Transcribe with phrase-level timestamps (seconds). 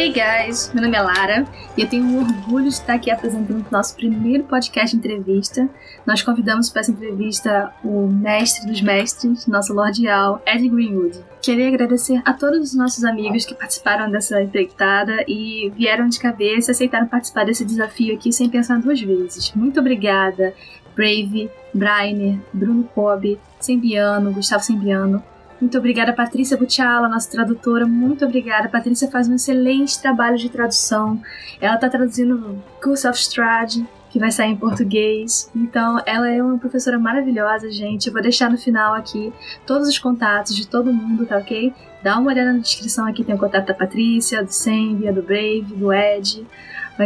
[0.00, 1.44] Hey guys, meu nome é Lara
[1.76, 5.68] e eu tenho um orgulho de estar aqui apresentando o nosso primeiro podcast entrevista.
[6.06, 11.22] Nós convidamos para essa entrevista o mestre dos mestres, nosso Lordial, Ed Greenwood.
[11.42, 16.70] Queria agradecer a todos os nossos amigos que participaram dessa empreitada e vieram de cabeça
[16.70, 19.52] e aceitaram participar desse desafio aqui sem pensar duas vezes.
[19.52, 20.54] Muito obrigada,
[20.96, 25.22] Brave, Brainer, Bruno Cobb, Sembiano, Gustavo Sembiano,
[25.60, 27.86] muito obrigada, Patrícia Butiala, nossa tradutora.
[27.86, 28.66] Muito obrigada.
[28.66, 31.20] A Patrícia faz um excelente trabalho de tradução.
[31.60, 35.50] Ela está traduzindo Curse of Strahd, que vai sair em português.
[35.54, 38.06] Então, ela é uma professora maravilhosa, gente.
[38.06, 39.32] Eu vou deixar no final aqui
[39.66, 41.72] todos os contatos de todo mundo, tá ok?
[42.02, 45.74] Dá uma olhada na descrição aqui, tem o contato da Patrícia, do Sembia, do Brave,
[45.76, 46.46] do Ed,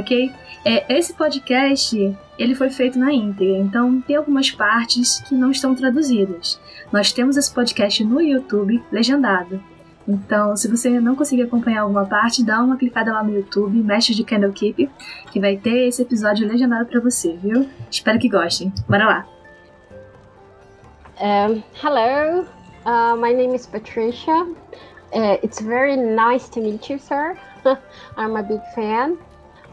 [0.01, 0.33] ok?
[0.65, 5.75] É, esse podcast, ele foi feito na íntegra, então tem algumas partes que não estão
[5.75, 6.61] traduzidas.
[6.93, 9.63] Nós temos esse podcast no YouTube legendado.
[10.07, 14.15] Então, se você não conseguir acompanhar alguma parte, dá uma clicada lá no YouTube, Mestre
[14.15, 14.91] de Candlekeep,
[15.31, 17.69] que vai ter esse episódio legendado para você, viu?
[17.91, 18.73] Espero que gostem.
[18.89, 19.27] Bora lá!
[21.21, 22.47] Um, hello,
[22.85, 24.47] uh, my name is Patricia.
[25.13, 27.39] Uh, it's very nice to meet you, sir.
[28.17, 29.17] I'm a big fan.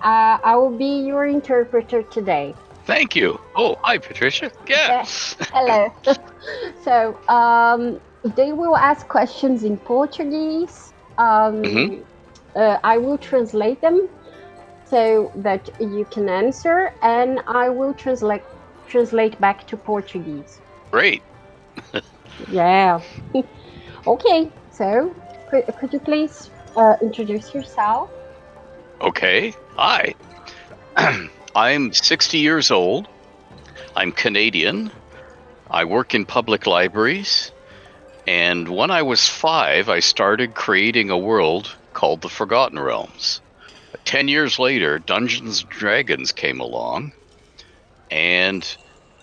[0.04, 2.56] Uh, I will be your interpreter today.
[2.86, 3.40] Thank you.
[3.56, 4.52] Oh, hi, Patricia.
[4.68, 5.06] Yeah.
[5.54, 5.94] Hello.
[6.84, 8.02] so, um,
[8.36, 10.94] they will ask questions in Portuguese.
[11.18, 12.04] Um, mm-hmm.
[12.56, 14.10] uh, I will translate them
[14.86, 18.44] so that you can answer, and I will translate
[18.88, 20.60] translate back to Portuguese.
[20.92, 21.22] Great.
[22.50, 23.00] yeah.
[24.06, 24.52] okay.
[24.72, 25.16] So,
[25.50, 28.10] could, could you please uh, introduce yourself?
[29.00, 29.54] Okay.
[29.78, 30.16] Hi.
[31.56, 33.08] I'm 60 years old.
[33.96, 34.92] I'm Canadian.
[35.70, 37.52] I work in public libraries.
[38.28, 43.40] And when I was five, I started creating a world called the Forgotten Realms.
[44.04, 47.14] Ten years later, Dungeons and Dragons came along.
[48.12, 48.68] And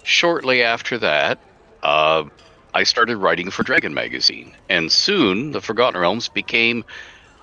[0.03, 1.39] shortly after that,
[1.83, 2.25] uh,
[2.73, 4.55] I started writing for Dragon Magazine.
[4.69, 6.85] And soon, the Forgotten Realms became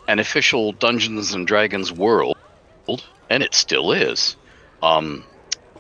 [0.08, 2.36] an official Dungeons and Dragons world,
[3.30, 4.36] and it still is.
[4.82, 5.24] Um,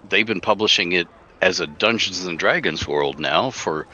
[0.10, 1.08] they've been publishing it
[1.42, 3.88] as a Dungeons and Dragons world now for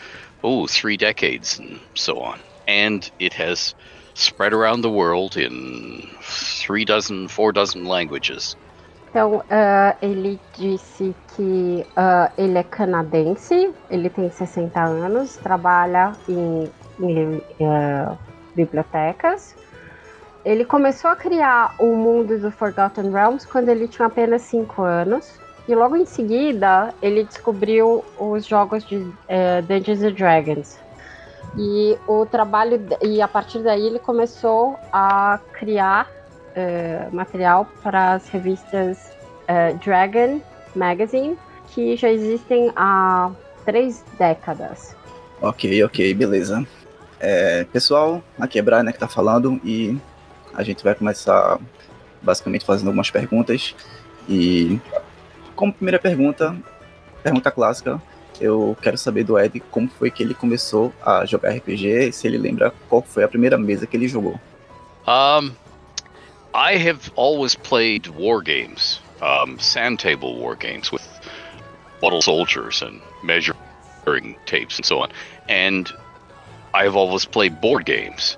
[0.44, 3.76] oh three decades and so on, and it has
[4.14, 8.56] spread around the world in three dozen, four dozen languages.
[9.10, 16.72] Então, uh, ele disse que uh, ele é canadense, ele tem 60 anos, trabalha em,
[17.02, 18.18] em uh,
[18.56, 19.54] bibliotecas.
[20.44, 25.40] Ele começou a criar o mundo do Forgotten Realms quando ele tinha apenas 5 anos.
[25.68, 29.13] E logo em seguida, ele descobriu os jogos de uh,
[29.68, 30.80] Dungeons and Dragons.
[31.57, 38.28] E o trabalho e a partir daí ele começou a criar uh, material para as
[38.30, 38.97] revistas
[39.47, 40.41] uh, Dragon
[40.75, 41.38] Magazine,
[41.68, 43.30] que já existem há
[43.63, 44.96] três décadas.
[45.41, 46.66] Ok, ok, beleza.
[47.19, 49.97] É, pessoal, aqui é Brian né, que tá falando e
[50.53, 51.59] a gente vai começar
[52.22, 53.75] basicamente fazendo algumas perguntas
[54.29, 54.79] e
[55.56, 56.56] como primeira pergunta,
[57.23, 58.01] pergunta clássica,
[58.39, 62.28] eu quero saber do Ed como foi que ele começou a jogar RPG e se
[62.28, 64.39] ele lembra qual foi a primeira mesa que ele jogou.
[65.07, 65.51] Um,
[66.53, 71.03] I have always played war games, um, sand table war games with
[72.01, 75.09] model soldiers and measuring tapes and so on.
[75.47, 75.91] And
[76.73, 78.38] I've always played board games.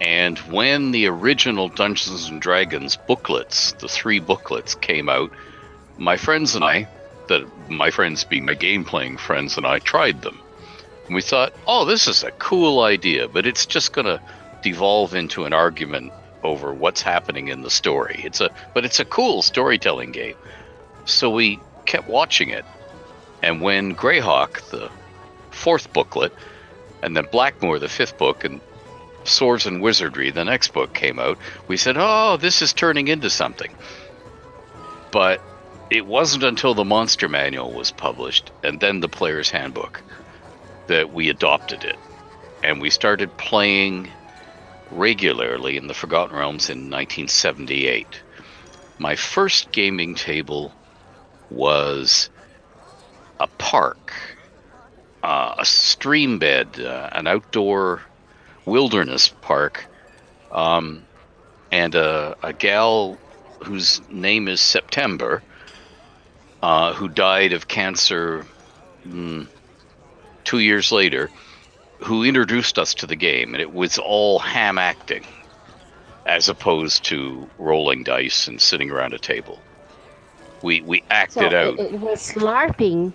[0.00, 5.30] And when the original Dungeons and Dragons booklets, the three booklets came out,
[5.98, 6.88] my friends and I,
[7.28, 10.40] that my friends being my game playing friends and I tried them.
[11.06, 14.20] And we thought, oh, this is a cool idea, but it's just going to
[14.62, 16.12] devolve into an argument
[16.42, 18.20] over what's happening in the story.
[18.24, 20.36] It's a but it's a cool storytelling game.
[21.04, 22.64] So we kept watching it.
[23.42, 24.90] And when Greyhawk, the
[25.50, 26.32] fourth booklet,
[27.02, 28.60] and then Blackmoor, the fifth book, and
[29.24, 31.38] Swords and Wizardry, the next book came out,
[31.68, 33.70] we said, "Oh, this is turning into something."
[35.10, 35.40] But
[35.90, 40.02] it wasn't until the Monster Manual was published and then the Player's Handbook
[40.86, 41.96] that we adopted it.
[42.62, 44.08] And we started playing
[44.92, 48.06] regularly in the Forgotten Realms in 1978.
[48.98, 50.72] My first gaming table
[51.50, 52.30] was
[53.40, 54.12] a park,
[55.22, 58.02] uh, a stream bed, uh, an outdoor
[58.66, 59.86] wilderness park,
[60.52, 61.06] um,
[61.72, 63.18] and a, a gal
[63.64, 65.42] whose name is September
[66.62, 68.46] uh, who died of cancer
[69.06, 69.46] mm,
[70.44, 71.30] two years later,
[72.02, 75.24] who introduced us to the game, and it was all ham acting.
[76.26, 79.64] as opposed to rolling dice and sitting around a table.
[80.62, 83.14] We we acted so out It, it was LARPing.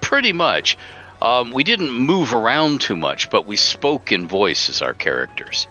[0.00, 0.76] pretty much.
[1.22, 5.68] Um, we didn't move around too much, but we spoke in voice as our characters.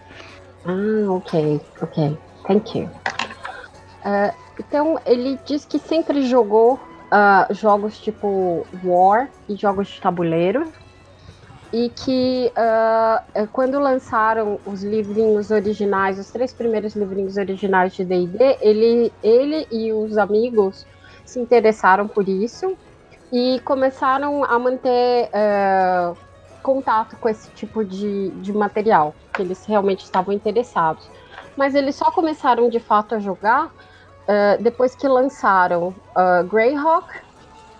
[0.66, 2.18] Ah, ok, ok.
[2.48, 2.90] Thank you.
[4.06, 6.80] Ah, então, ele diz que sempre jogou
[7.12, 10.72] ah, jogos tipo War e jogos de tabuleiro.
[11.74, 18.58] E que eh, quando lançaram os livrinhos originais, os três primeiros livrinhos originais de D&D,
[18.60, 20.86] ele, ele e os amigos
[21.24, 22.78] se interessaram por isso
[23.32, 26.14] e começaram a manter eh,
[26.62, 31.10] contato com esse tipo de, de material, que eles realmente estavam interessados.
[31.56, 33.72] Mas eles só começaram de fato a jogar
[34.28, 37.08] eh, depois que lançaram uh, Greyhawk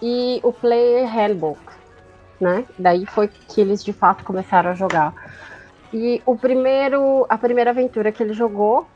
[0.02, 1.62] e o Player Handbook,
[2.40, 2.66] né?
[2.78, 5.14] Daí foi que eles de fato começaram a jogar.
[5.94, 8.88] E o primeiro, a primeira aventura que ele jogou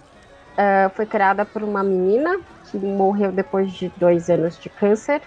[0.94, 2.40] foi criada por uma menina
[2.72, 5.22] que morreu depois de dois anos de câncer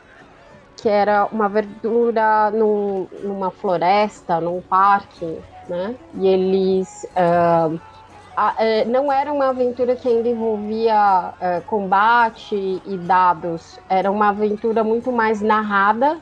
[0.80, 5.26] que era uma aventura num, numa floresta, num parque,
[5.68, 5.94] né?
[6.14, 7.70] E eles ah,
[8.36, 12.54] a- eh, não era uma aventura que ainda envolvia eh, combate
[12.86, 16.20] e dados, era uma aventura muito mais narrada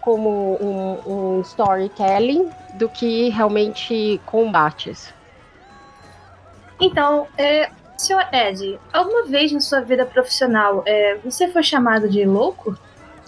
[0.00, 5.12] como um, um storytelling do que realmente combates.
[6.80, 12.24] Então, é, senhor Ed, alguma vez na sua vida profissional é, você foi chamado de
[12.24, 12.78] louco?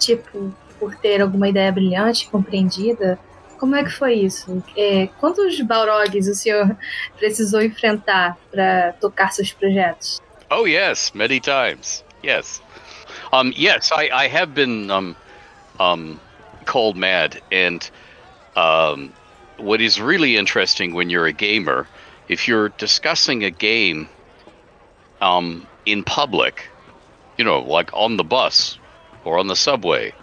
[0.05, 3.17] Tipo, por ter alguma ideia brilhante, compreendida?
[3.57, 4.61] Como é que foi isso?
[4.75, 6.75] É, quantos Balrogs o senhor
[7.17, 10.21] precisou enfrentar para tocar seus projetos?
[10.51, 12.03] Oh yes, many times.
[12.21, 12.61] Yes.
[13.31, 15.15] Um yes, I, I have been um
[15.79, 16.19] um
[16.65, 17.89] called mad and
[18.55, 19.11] um
[19.57, 21.87] what is really interesting when you're a gamer,
[22.27, 24.09] if you're discussing a game
[25.21, 26.69] um in public,
[27.37, 28.77] you know, like on the bus
[29.25, 30.13] or on the subway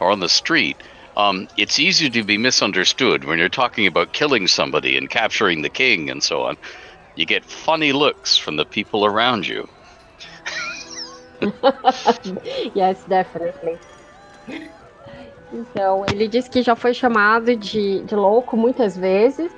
[0.00, 0.76] or on the street,
[1.16, 5.70] um, it's easy to be misunderstood when you're talking about killing somebody and capturing the
[5.70, 6.56] king and so on.
[7.14, 9.66] You get funny looks from the people around you.
[12.74, 13.78] yes, definitely.
[15.52, 19.50] Então, ele disse que já foi chamado de, de louco muitas vezes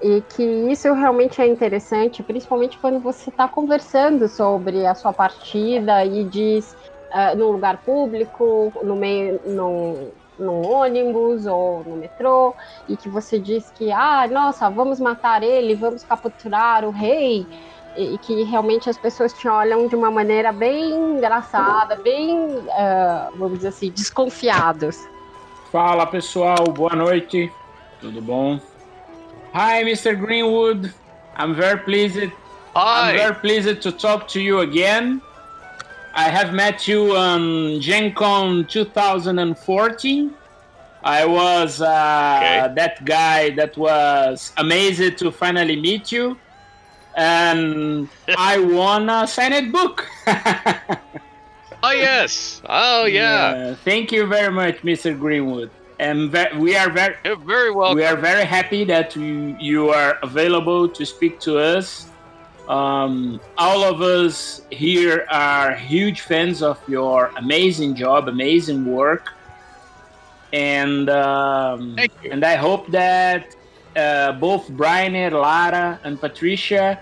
[0.00, 6.04] e que isso realmente é interessante, principalmente quando você está conversando sobre a sua partida
[6.04, 6.74] e diz
[7.12, 12.54] ah, num lugar público, no meio, num, num ônibus ou no metrô,
[12.88, 17.46] e que você diz que, ah, nossa, vamos matar ele, vamos capturar o rei,
[17.96, 23.30] e, e que realmente as pessoas te olham de uma maneira bem engraçada, bem, ah,
[23.36, 24.98] vamos dizer assim, desconfiados.
[25.72, 27.52] Fala pessoal, boa noite.
[28.00, 28.60] Tudo bom?
[29.54, 30.14] Hi, Mr.
[30.14, 30.92] Greenwood.
[31.38, 32.30] I'm very pleased.
[32.74, 33.16] I'm Hi.
[33.16, 35.20] very pleased to talk to you again.
[36.16, 40.34] I have met you on Gen Con 2014.
[41.04, 42.74] I was uh, Okay.
[42.74, 46.36] that guy that was amazed to finally meet you.
[47.16, 50.06] And I won a signed book.
[51.82, 52.62] Oh yes.
[52.68, 53.74] Oh yeah.
[53.84, 55.16] Thank you very much, Mr.
[55.18, 55.70] Greenwood.
[55.98, 57.96] And we are very You're very welcome.
[57.96, 62.06] we are very happy that you, you are available to speak to us.
[62.68, 69.34] Um, all of us here are huge fans of your amazing job, amazing work,
[70.52, 71.96] and um,
[72.30, 73.54] and I hope that
[73.96, 77.00] uh, both Brian, and Lara, and Patricia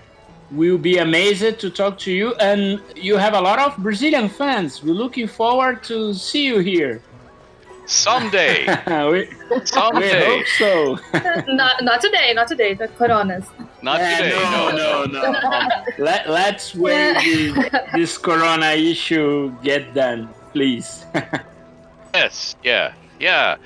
[0.51, 2.35] will be amazed to talk to you.
[2.35, 4.83] And you have a lot of Brazilian fans.
[4.83, 7.01] We're looking forward to see you here.
[7.85, 8.65] Someday.
[8.87, 10.25] we, we Someday.
[10.25, 10.97] hope so.
[11.53, 13.45] not, not today, not today, the coronas.
[13.81, 14.29] Not Eh, today.
[14.51, 15.39] no, no, no.
[15.99, 21.05] Let, let's wait this, this corona issue get done, please.
[22.13, 22.55] Yes.
[22.63, 22.93] Yeah.
[23.19, 23.57] Yeah.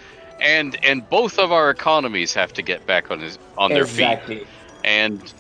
[0.42, 4.04] And and both of our economies have to get back on his on their feet.
[4.04, 4.48] exactly.
[4.84, 5.34] And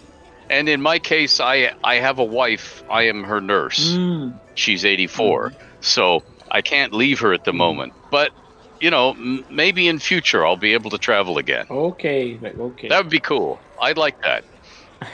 [0.49, 2.83] and in my case, I I have a wife.
[2.89, 3.93] I am her nurse.
[3.93, 6.21] Mm, She's 84, so
[6.51, 7.93] I can't leave her at the moment.
[8.11, 8.31] But
[8.79, 11.65] you know, m- maybe in future I'll be able to travel again.
[11.69, 12.87] okay, okay.
[12.89, 13.59] That would be cool.
[13.81, 14.43] I'd like that.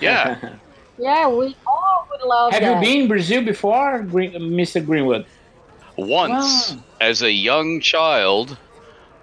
[0.01, 0.37] Yeah.
[0.97, 2.81] Yeah, we all would love have that.
[2.81, 4.79] you been in Brazil before, Green, Mr.
[4.79, 5.25] Greenwood?
[5.97, 6.83] Once Wow.
[7.01, 8.57] as a young child,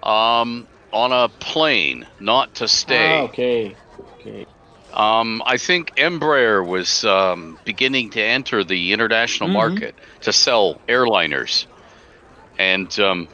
[0.03, 3.17] um, on a plane, not to stay.
[3.17, 3.75] Ah, okay,
[4.19, 4.45] okay.
[4.93, 9.53] Um, I think Embraer was um, beginning to enter the international Mhm.
[9.53, 11.65] market to sell airliners,
[12.59, 13.27] and um,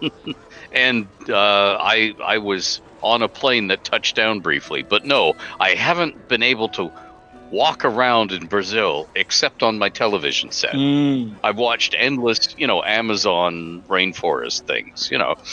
[0.72, 5.70] and uh, I I was on a plane that touched down briefly, but no, I
[5.70, 6.92] haven't been able to
[7.50, 10.74] walk around in Brazil except on my television set.
[10.74, 11.34] Mm.
[11.42, 15.36] I've watched endless, you know, Amazon rainforest things, you know.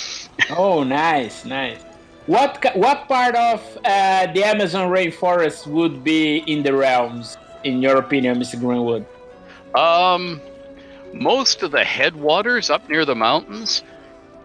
[0.55, 1.81] Oh, nice, nice.
[2.27, 7.97] What what part of uh, the Amazon rainforest would be in the realms, in your
[7.97, 8.59] opinion, Mr.
[8.59, 9.05] Greenwood?
[9.73, 10.39] Um,
[11.13, 13.83] most of the headwaters up near the mountains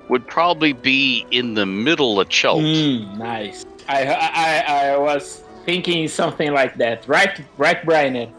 [0.09, 2.63] would probably be in the middle of Chult.
[2.63, 3.65] Mm, nice.
[3.89, 7.07] I, I I was thinking something like that.
[7.09, 8.33] Right, right, Brian.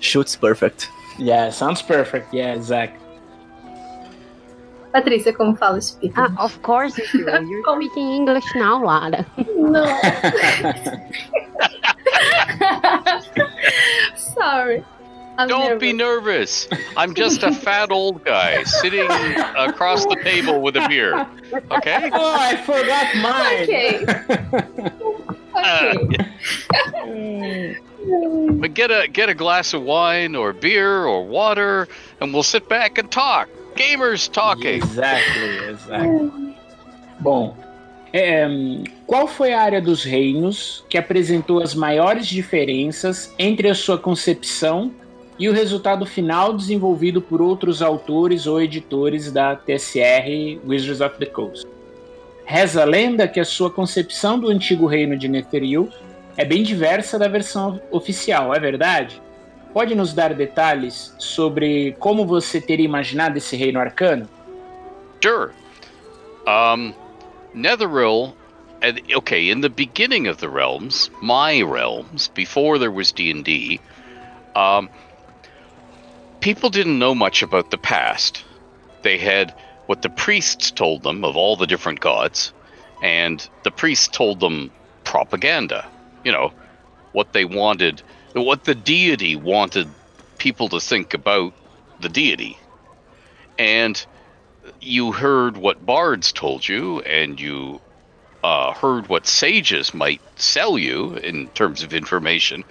[0.00, 0.88] Shoots perfect.
[1.18, 2.32] Yeah, sounds perfect.
[2.32, 3.04] Yeah, exactly.
[4.94, 6.14] Patrícia, como fala speaking?
[6.16, 7.24] Ah, of course you do.
[7.48, 9.26] You're speaking English now, Lara.
[9.56, 9.84] No.
[14.16, 14.84] Sorry.
[15.38, 16.68] I'm Don't be nervous.
[16.68, 16.88] nervous.
[16.96, 19.08] I'm just a fat old guy sitting
[19.56, 21.28] across the table with a beer.
[21.70, 22.10] Okay?
[22.12, 23.62] oh, I forgot mine.
[23.62, 24.04] Okay.
[25.58, 25.94] Uh,
[28.60, 31.88] But get a get a glass of wine or beer or water,
[32.20, 33.48] and we'll sit back and talk.
[33.74, 34.74] Gamers talking.
[34.74, 36.56] Exactly, exactly.
[37.18, 37.56] Bom,
[38.12, 38.46] é,
[39.06, 44.94] qual foi a área dos reinos que apresentou as maiores diferenças entre a sua concepção
[45.38, 51.26] e o resultado final desenvolvido por outros autores ou editores da TSR Wizards of the
[51.26, 51.66] Coast?
[52.44, 55.88] Reza a lenda que a sua concepção do antigo reino de Netheril
[56.36, 59.20] é bem diversa da versão oficial, é verdade?
[59.72, 64.28] Pode nos dar detalhes sobre como você teria imaginado esse reino arcano?
[65.22, 65.52] Sure.
[66.46, 66.94] Um,
[67.54, 68.34] Netheril.
[69.14, 73.80] Okay, in the beginning of the realms, my realms, before there was D and D,
[74.54, 74.88] um,
[76.40, 78.44] people didn't know much about the past.
[79.02, 79.54] They had
[79.86, 82.52] what the priests told them of all the different gods,
[83.02, 84.70] and the priests told them
[85.04, 85.86] propaganda.
[86.24, 86.52] You know,
[87.12, 88.02] what they wanted,
[88.34, 89.88] what the deity wanted
[90.38, 91.52] people to think about
[92.00, 92.58] the deity,
[93.58, 94.04] and
[94.80, 97.80] you heard what bards told you, and you
[98.44, 102.64] uh, heard what sages might sell you in terms of information,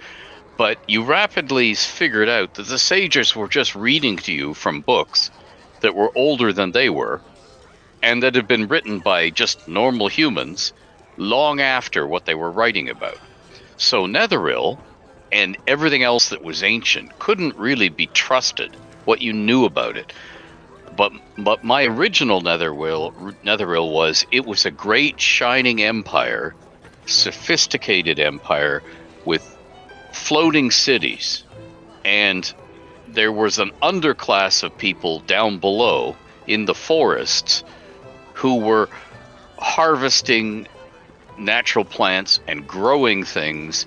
[0.58, 5.30] but you rapidly figured out that the sages were just reading to you from books
[5.80, 7.22] that were older than they were,
[8.02, 10.74] and that had been written by just normal humans
[11.16, 13.18] long after what they were writing about.
[13.78, 14.78] So Netheril
[15.32, 20.12] and everything else that was ancient couldn't really be trusted, what you knew about it
[20.98, 23.12] but but my original Netheril
[23.44, 26.54] Netheril was it was a great shining empire,
[27.06, 28.82] sophisticated empire
[29.24, 29.57] with
[30.12, 31.44] floating cities,
[32.04, 32.52] and
[33.08, 37.64] there was an underclass of people down below in the forests
[38.34, 38.88] who were
[39.58, 40.66] harvesting
[41.38, 43.86] natural plants and growing things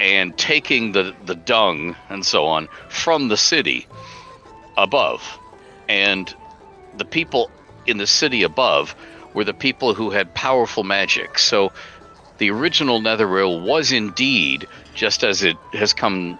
[0.00, 3.86] and taking the, the dung and so on from the city
[4.76, 5.38] above
[5.88, 6.34] and
[6.96, 7.50] the people
[7.86, 8.94] in the city above
[9.34, 11.38] were the people who had powerful magic.
[11.38, 11.72] So
[12.38, 14.66] the original Netheril was indeed,
[14.98, 16.38] just as it has come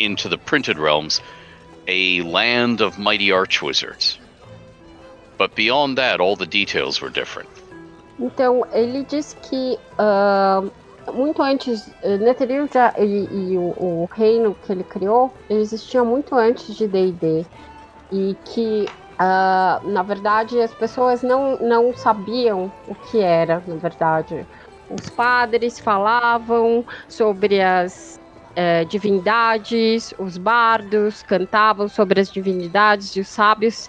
[0.00, 1.20] into the printed realms,
[1.86, 4.18] a land of mighty archwizards.
[5.38, 7.48] But beyond that, all the details were different.
[8.18, 10.62] Então, ele diz que ah,
[11.14, 16.34] muito antes, eh, Netheril já, e, e o, o reino que ele criou, existia muito
[16.34, 17.46] antes de D&D.
[18.12, 18.88] E que,
[19.18, 24.46] ah, na verdade, as pessoas não, não sabiam o que era, na verdade.
[24.90, 28.18] Os padres falavam sobre as
[28.56, 33.88] eh, divindades, os bardos cantavam sobre as divindades e os sábios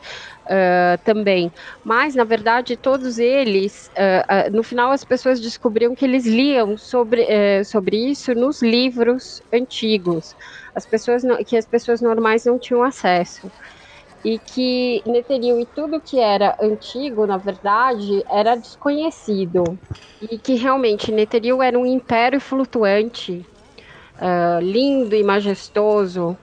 [0.50, 1.52] ah, também.
[1.84, 6.78] Mas, na verdade, todos eles, ah, ah, no final, as pessoas descobriam que eles liam
[6.78, 7.26] sobre,
[7.66, 10.36] sobre isso nos livros antigos,
[10.76, 13.52] as pessoas não- que as pessoas normais não tinham acesso.
[14.24, 19.80] E que Netheril e tudo que era antigo, na verdade, era desconhecido.
[20.22, 23.44] E que realmente Netheril era um império flutuante,
[24.20, 26.38] ah, lindo e majestoso,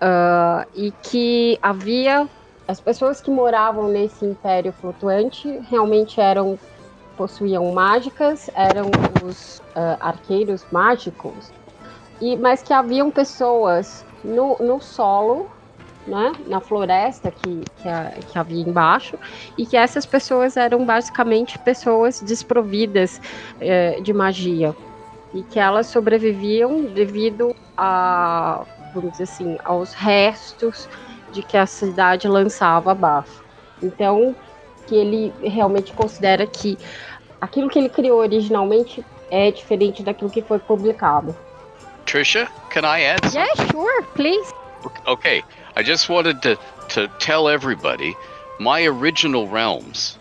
[0.00, 2.28] ah, e que havia
[2.66, 6.58] as pessoas que moravam nesse império flutuante realmente eram
[7.16, 8.90] possuíam mágicas, eram
[9.22, 11.52] os ah, arqueiros mágicos,
[12.20, 15.50] e mas que haviam pessoas no, no solo,
[16.06, 19.18] né, na floresta que, que, a- que havia embaixo,
[19.56, 23.20] e que essas pessoas eram basicamente pessoas desprovidas
[23.60, 24.74] eh, de magia
[25.32, 30.88] e que elas sobreviviam devido a, vamos dizer assim, aos restos
[31.30, 33.44] de que a cidade lançava abaixo.
[33.80, 34.34] Então,
[34.86, 36.76] que ele realmente considera que
[37.40, 41.36] aquilo que ele criou originalmente é diferente daquilo que foi publicado.
[42.04, 43.20] Trisha, can I add?
[43.30, 43.38] Something?
[43.38, 44.50] Yeah, sure, please.
[45.06, 45.44] Okay,
[45.76, 46.58] I just wanted to
[46.90, 48.16] to tell everybody
[48.58, 50.18] my original realms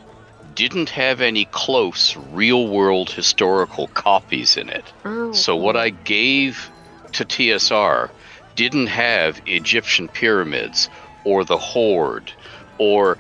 [0.56, 4.84] didn't have any close real world historical copies in it.
[5.06, 6.70] Oh, So what I gave
[7.14, 8.10] to TSR
[8.56, 10.90] didn't have Egyptian pyramids
[11.24, 12.32] or the Horde
[12.78, 13.18] or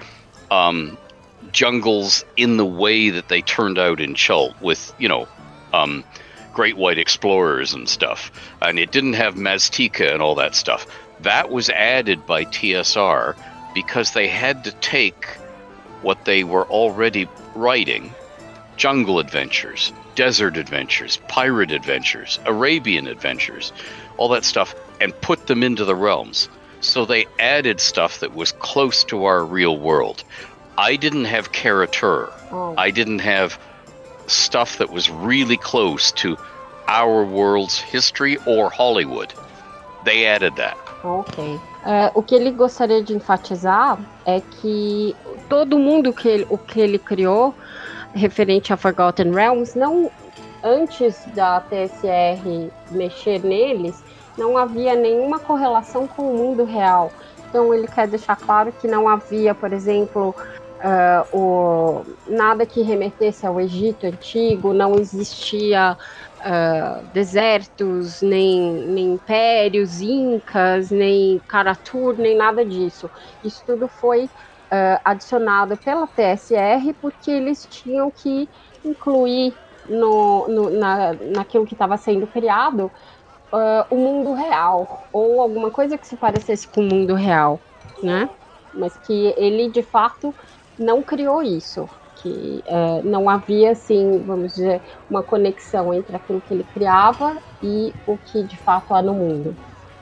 [0.51, 0.97] um,
[1.51, 5.27] jungles in the way that they turned out in Chult with, you know,
[5.73, 6.03] um,
[6.53, 8.31] great white explorers and stuff.
[8.61, 10.85] And it didn't have Maztica and all that stuff.
[11.21, 13.35] That was added by TSR
[13.73, 15.25] because they had to take
[16.01, 18.13] what they were already writing
[18.77, 23.73] jungle adventures, desert adventures, pirate adventures, Arabian adventures,
[24.17, 26.47] all that stuff, and put them into the realms.
[26.79, 30.23] So they added stuff that was close to our real world.
[30.77, 32.31] I didn't have Kara-Tur.
[32.51, 32.73] oh.
[32.77, 33.59] I didn't have
[34.27, 36.37] stuff that was really close to
[36.87, 39.33] our world's history or Hollywood.
[40.05, 40.77] They added that.
[41.03, 41.59] Ok.
[41.85, 45.15] É, o que ele gostaria de enfatizar é que
[45.47, 47.53] todo mundo que ele, o que ele criou
[48.13, 50.11] referente a Forgotten Realms, não
[50.63, 54.03] antes da TSR mexer neles,
[54.37, 57.11] não havia nenhuma correlação com o mundo real.
[57.49, 60.35] Então ele quer deixar claro que não havia, por exemplo,
[60.81, 65.97] ah, o, nada que remetesse ao Egito antigo, não existia
[66.41, 73.09] ah, desertos, nem, nem impérios, incas, nem Karatur, nem nada disso.
[73.43, 74.29] Isso tudo foi
[74.71, 78.49] ah, adicionado pela TSR porque eles tinham que
[78.83, 82.91] incluir no, no- na, naquilo que estava sendo criado
[83.51, 87.65] ah, o mundo real, ou alguma coisa que se parecesse com o mundo real,
[88.01, 88.29] né?
[88.73, 90.35] Mas que ele de fato
[90.77, 91.89] não criou isso,
[92.21, 97.93] que eh, não havia assim, vamos dizer, uma conexão entre aquilo que ele criava e
[98.07, 99.55] o que de fato há no mundo.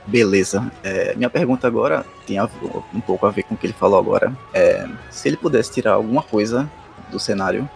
[0.06, 0.70] Beleza.
[0.82, 2.48] É, minha pergunta agora tem a-
[2.94, 4.32] um pouco a ver com o que ele falou agora.
[4.54, 6.68] É, se ele pudesse tirar alguma coisa
[7.10, 7.68] do cenário,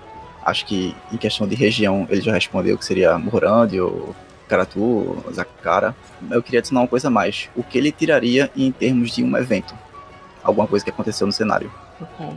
[0.45, 4.15] acho que em questão de região ele já respondeu que seria Morândio,
[4.49, 5.95] Karatu, Zakara.
[6.31, 7.49] Eu queria adicionar uma coisa a mais.
[7.55, 9.75] O que ele tiraria em termos de um evento?
[10.43, 11.71] Alguma coisa que aconteceu no cenário.
[12.01, 12.35] Okay.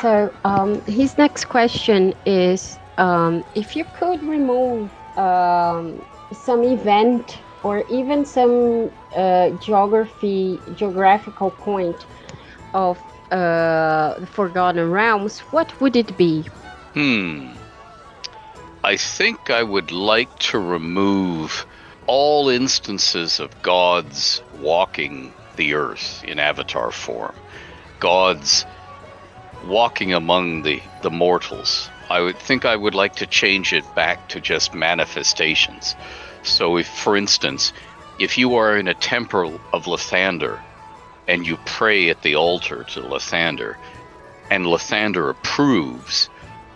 [0.00, 7.84] So um, his next question is um, if you could remove um, some event or
[7.88, 12.06] even some uh, geography geographical point
[12.74, 12.98] of
[13.30, 16.44] uh, the Forgotten Realms, what would it be?
[16.94, 17.54] Hmm.
[18.84, 21.66] I think I would like to remove
[22.06, 27.34] all instances of gods walking the earth in avatar form.
[27.98, 28.64] Gods
[29.66, 31.88] walking among the, the mortals.
[32.10, 35.94] I would think I would like to change it back to just manifestations.
[36.42, 37.72] So if for instance,
[38.18, 40.58] if you are in a temple of Lathander
[41.26, 43.76] and you pray at the altar to Lathander
[44.50, 46.28] and Lathander approves,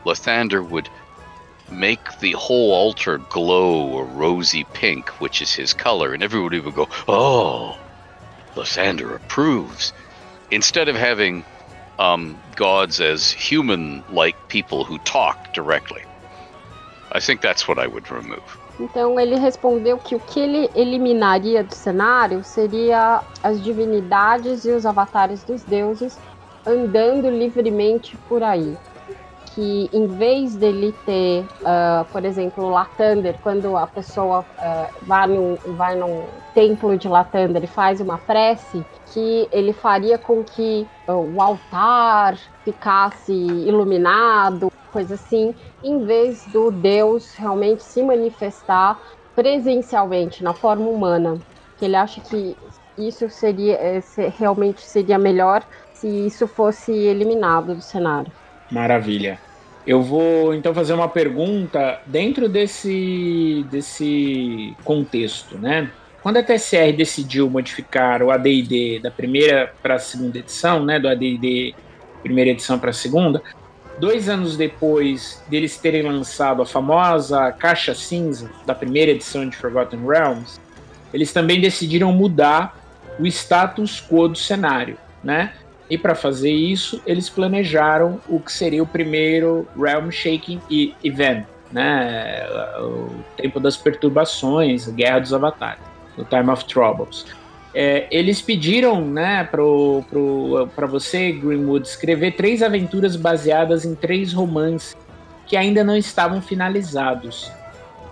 [0.05, 0.89] Lathander would
[1.71, 6.75] make the whole altar glow a rosy pink, which is his color, and everybody would
[6.75, 7.79] go, "Oh,
[8.55, 9.93] Lathander approves."
[10.51, 11.47] Instead of having
[12.03, 16.03] um, gods as human-like people who talk directly,
[17.13, 18.43] I think that's what I would remove.
[18.81, 24.85] Então ele respondeu que o que ele eliminaria do cenário seria as divindades e os
[24.87, 26.19] avatares dos deuses
[26.67, 28.77] andando livremente por aí.
[29.55, 35.59] Que em vez dele ter, ah, por exemplo, Latander, quando a pessoa ah, vai, num,
[35.77, 41.17] vai num templo de Latander e faz uma prece, que ele faria com que ah,
[41.17, 48.99] o altar ficasse iluminado, coisa assim, em vez do Deus realmente se manifestar
[49.35, 51.43] presencialmente, na forma humana.
[51.77, 52.57] Que ele acha que
[52.97, 58.33] isso seria se- realmente seria melhor se isso fosse eliminado do cenário.
[58.73, 59.39] Maravilha.
[59.87, 65.91] Eu vou então fazer uma pergunta dentro desse, desse contexto, né?
[66.23, 71.09] Quando a TSR decidiu modificar o AD&D da primeira para a segunda edição, né, do
[71.09, 71.75] AD&D
[72.23, 73.43] primeira edição para a segunda,
[73.99, 80.07] dois anos depois deles terem lançado a famosa caixa cinza da primeira edição de Forgotten
[80.07, 80.61] Realms,
[81.13, 82.79] eles também decidiram mudar
[83.19, 85.53] o status quo do cenário, né?
[85.91, 90.61] E para fazer isso, eles planejaram o que seria o primeiro Realm Shaking
[91.05, 92.47] Event, né?
[92.79, 95.83] O Tempo das Perturbações, Guerra dos Avatares,
[96.17, 97.27] o Time of Troubles.
[97.75, 104.95] É, eles pediram, né, para você, Greenwood, escrever três aventuras baseadas em três romances
[105.47, 107.51] que ainda não estavam finalizados.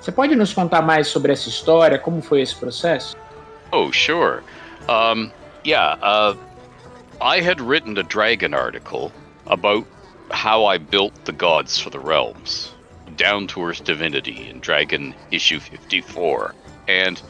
[0.01, 1.99] Você pode nos contar mais sobre essa história?
[1.99, 3.15] Como foi esse processo?
[3.71, 4.41] Oh, sure.
[4.89, 5.31] Um,
[5.65, 6.39] yeah, uh,
[7.23, 9.13] I had written a dragon article
[9.47, 9.87] about
[10.31, 12.73] how I built the gods for the realms,
[13.17, 16.55] down to Earth Divinity in Dragon issue 54.
[16.89, 17.21] And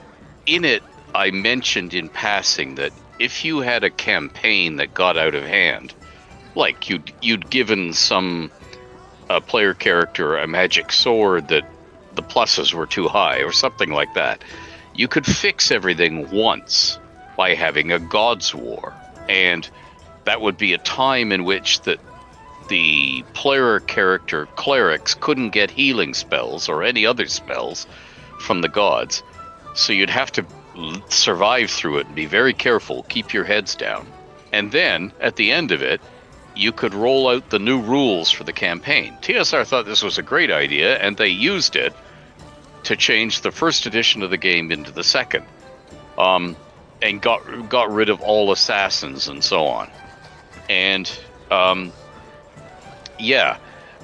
[0.47, 5.35] in it, I mentioned in passing that if you had a campaign that got out
[5.35, 5.93] of hand,
[6.55, 8.53] like you'd you'd given some
[9.29, 11.65] uh, player character a magic sword that
[12.15, 14.45] the pluses were too high or something like that,
[14.95, 17.01] you could fix everything once
[17.37, 18.95] by having a God's War,
[19.29, 19.69] and
[20.31, 21.99] that would be a time in which that
[22.69, 27.85] the player character clerics couldn't get healing spells or any other spells
[28.39, 29.25] from the gods,
[29.75, 30.47] so you'd have to
[31.09, 34.07] survive through it and be very careful, keep your heads down.
[34.53, 36.01] And then, at the end of it,
[36.55, 39.19] you could roll out the new rules for the campaign.
[39.23, 41.93] TSR thought this was a great idea, and they used it
[42.85, 45.45] to change the first edition of the game into the second,
[46.17, 46.55] um,
[47.03, 49.91] and got got rid of all assassins and so on.
[50.71, 51.11] And
[51.51, 51.93] um,
[53.19, 53.59] yeah,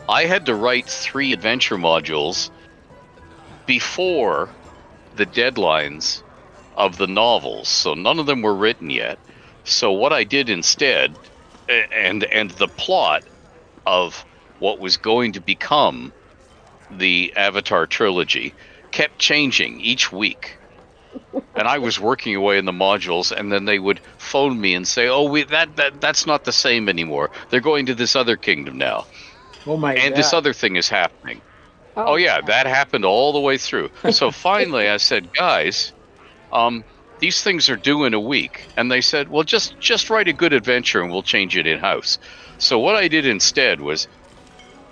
[0.09, 2.51] I had to write three adventure modules
[3.67, 4.49] before
[5.15, 6.23] the deadlines
[6.77, 9.17] of the novels, so none of them were written yet.
[9.63, 11.17] So what I did instead,
[11.69, 13.23] and and the plot
[13.87, 14.25] of
[14.59, 16.13] what was going to become
[16.91, 18.53] the Avatar trilogy
[18.91, 20.59] kept changing each week.
[21.55, 24.87] And I was working away in the modules, and then they would phone me and
[24.87, 27.31] say, "Oh, we that that that's not the same anymore.
[27.51, 29.07] They're going to this other kingdom now,
[29.67, 30.05] Oh my god.
[30.05, 30.19] and god.
[30.19, 31.41] this other thing is happening."
[31.97, 33.91] Oh yeah, that happened all the way through.
[34.11, 35.93] So finally, I said, "Guys,
[36.53, 36.85] um,
[37.21, 40.33] these things are due in a week," and they said, "Well, just just write a
[40.35, 42.19] good adventure, and we'll change it in house."
[42.59, 44.09] So what I did instead was,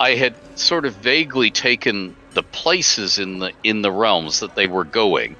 [0.01, 4.67] I had sort of vaguely taken the places in the in the realms that they
[4.67, 5.37] were going,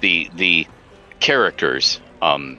[0.00, 0.66] the the
[1.20, 2.58] characters, um,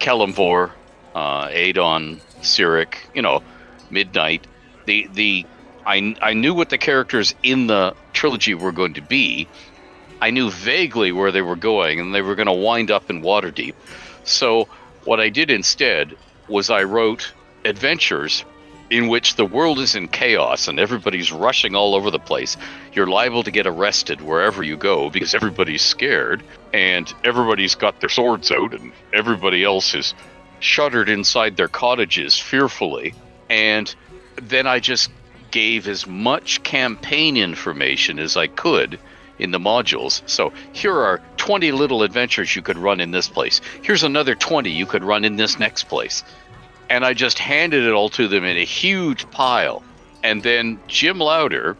[0.00, 0.70] Kelemvor,
[1.14, 3.42] uh, Adon, Cyric, you know,
[3.90, 4.46] Midnight.
[4.86, 5.46] The the
[5.86, 9.48] I I knew what the characters in the trilogy were going to be.
[10.20, 13.22] I knew vaguely where they were going, and they were going to wind up in
[13.22, 13.74] Waterdeep.
[14.24, 14.68] So
[15.04, 16.16] what I did instead
[16.48, 17.32] was I wrote
[17.64, 18.44] adventures
[18.90, 22.56] in which the world is in chaos and everybody's rushing all over the place.
[22.92, 28.08] You're liable to get arrested wherever you go because everybody's scared and everybody's got their
[28.08, 30.14] swords out and everybody else is
[30.60, 33.14] shuttered inside their cottages fearfully.
[33.48, 33.94] And
[34.42, 35.10] then I just
[35.50, 38.98] gave as much campaign information as I could
[39.38, 40.20] in the modules.
[40.26, 43.60] So here are 20 little adventures you could run in this place.
[43.82, 46.24] Here's another 20 you could run in this next place
[46.90, 49.82] and I just handed it all to them in a huge pile.
[50.22, 51.76] And then Jim Lowder,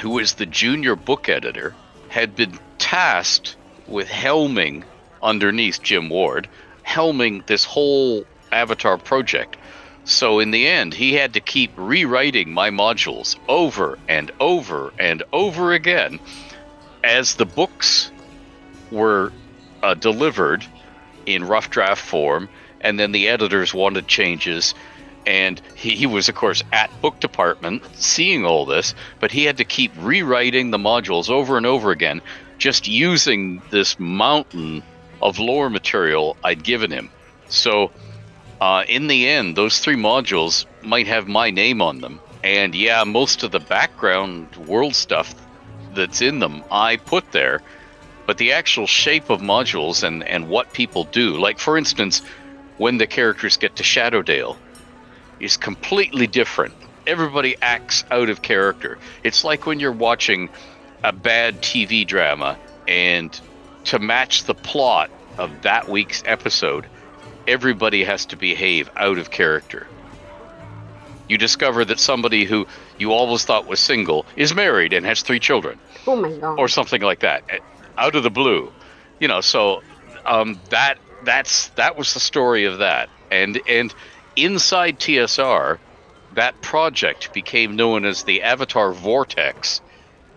[0.00, 1.74] who was the junior book editor,
[2.08, 3.56] had been tasked
[3.90, 4.84] with helming
[5.22, 6.48] underneath Jim Ward,
[6.86, 9.56] helming this whole Avatar project.
[10.04, 15.22] So in the end, he had to keep rewriting my modules over and over and
[15.32, 16.18] over again
[17.04, 18.10] as the books
[18.90, 19.32] were
[19.82, 20.64] uh, delivered
[21.26, 22.48] in rough draft form
[22.80, 24.74] and then the editors wanted changes
[25.26, 29.58] and he, he was of course at book department seeing all this but he had
[29.58, 32.20] to keep rewriting the modules over and over again
[32.60, 34.82] just using this mountain
[35.20, 37.10] of lore material i'd given him
[37.48, 37.90] so
[38.60, 43.02] uh, in the end those three modules might have my name on them and yeah
[43.02, 45.34] most of the background world stuff
[45.94, 47.60] that's in them i put there
[48.26, 52.22] but the actual shape of modules and, and what people do like for instance
[52.80, 54.56] when the characters get to Shadowdale
[55.38, 56.72] is completely different.
[57.06, 58.96] Everybody acts out of character.
[59.22, 60.48] It's like when you're watching
[61.02, 62.58] a bad TV drama
[62.88, 63.40] and
[63.84, 66.86] to match the plot of that week's episode,
[67.46, 69.86] everybody has to behave out of character.
[71.28, 72.66] You discover that somebody who
[72.98, 76.58] you always thought was single is married and has three children, Oh my god.
[76.58, 77.44] or something like that,
[77.96, 78.72] out of the blue.
[79.20, 79.82] You know, so
[80.26, 83.94] um, that that's that was the story of that and and
[84.36, 85.78] inside tsr
[86.32, 89.82] that project became known as the avatar vortex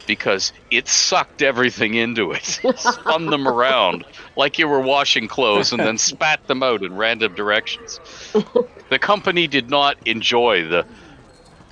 [0.05, 2.43] because it sucked everything into it
[2.77, 7.33] spun them around like you were washing clothes and then spat them out in random
[7.35, 7.99] directions
[8.89, 10.85] the company did not enjoy the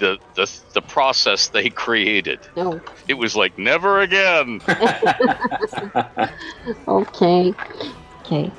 [0.02, 2.40] the, the, the process they created.
[2.58, 2.82] Não.
[3.08, 4.60] It was like never again.
[6.88, 7.54] Ok.
[8.20, 8.52] Ok.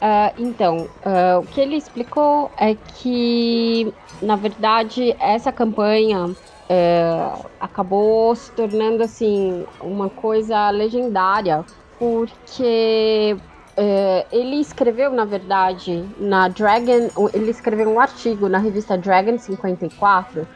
[0.00, 6.34] Ah, então, ah, o que ele explicou é que, na verdade, essa campanha
[6.68, 11.64] é, acabou se tornando assim uma coisa legendária,
[11.98, 13.36] porque
[13.76, 20.46] é, ele escreveu, na verdade, na Dragon, ele escreveu um artigo na revista Dragon 54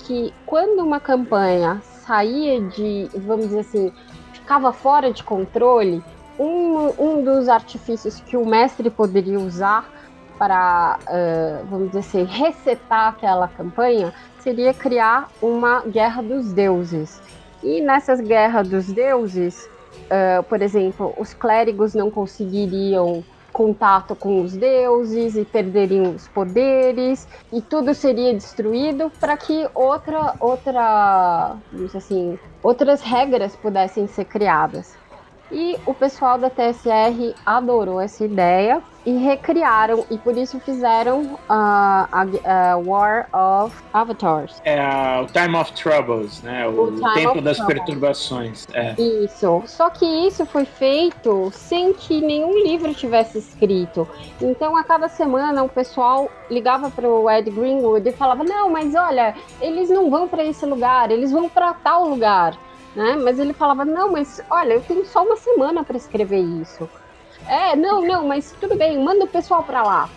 [0.00, 3.92] que quando uma campanha saía de, vamos dizer assim,
[4.32, 6.02] ficava fora de controle,
[6.38, 9.90] um, um dos artifícios que o mestre poderia usar
[10.44, 17.18] para, uh, vamos dizer assim, resetar aquela campanha seria criar uma guerra dos deuses.
[17.62, 24.54] E nessas guerras dos deuses, uh, por exemplo, os clérigos não conseguiriam contato com os
[24.54, 31.56] deuses e perderiam os poderes e tudo seria destruído para que outra outra
[31.94, 34.96] assim outras regras pudessem ser criadas
[35.52, 41.38] e o pessoal da TSR adorou essa ideia e recriaram, e por isso fizeram uh,
[41.48, 44.60] a, a, War of Avatars.
[44.64, 44.80] É
[45.20, 46.66] o Time of Troubles, né?
[46.66, 47.84] O, o Tempo das Troubles.
[47.84, 48.66] Perturbações.
[48.72, 48.94] É.
[49.00, 49.62] Isso.
[49.66, 54.08] Só que isso foi feito sem que nenhum livro tivesse escrito.
[54.40, 58.94] Então, a cada semana, o pessoal ligava para o Ed Greenwood e falava: Não, mas
[58.94, 62.56] olha, eles não vão para esse lugar, eles vão para tal lugar
[62.94, 63.16] né?
[63.16, 66.88] Mas ele falava: não, mas olha, eu tenho só uma semana para escrever isso.
[67.48, 70.10] É, não, não, mas tudo bem, manda o pessoal para lá.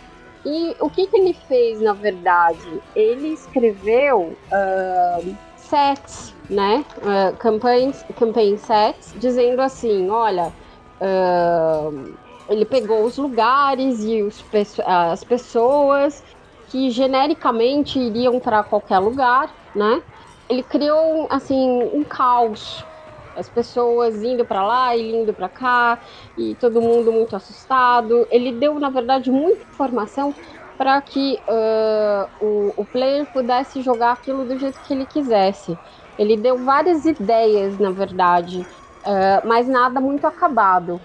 [0.45, 2.81] E o que, que ele fez, na verdade?
[2.95, 6.85] Ele escreveu uh, sets, né?
[6.97, 10.53] Uh, campaigns, campaign sets, dizendo assim: olha,
[11.01, 12.13] uh,
[12.47, 14.43] ele pegou os lugares e os,
[14.85, 16.23] as pessoas
[16.69, 20.01] que genericamente iriam para qualquer lugar, né?
[20.49, 22.85] ele criou assim um caos
[23.37, 25.99] as pessoas indo para lá e indo para cá
[26.37, 30.33] e todo mundo muito assustado ele deu na verdade muita informação
[30.77, 35.77] para que uh, o, o player pudesse jogar aquilo do jeito que ele quisesse
[36.17, 38.65] ele deu várias ideias na verdade
[39.05, 40.99] uh, mas nada muito acabado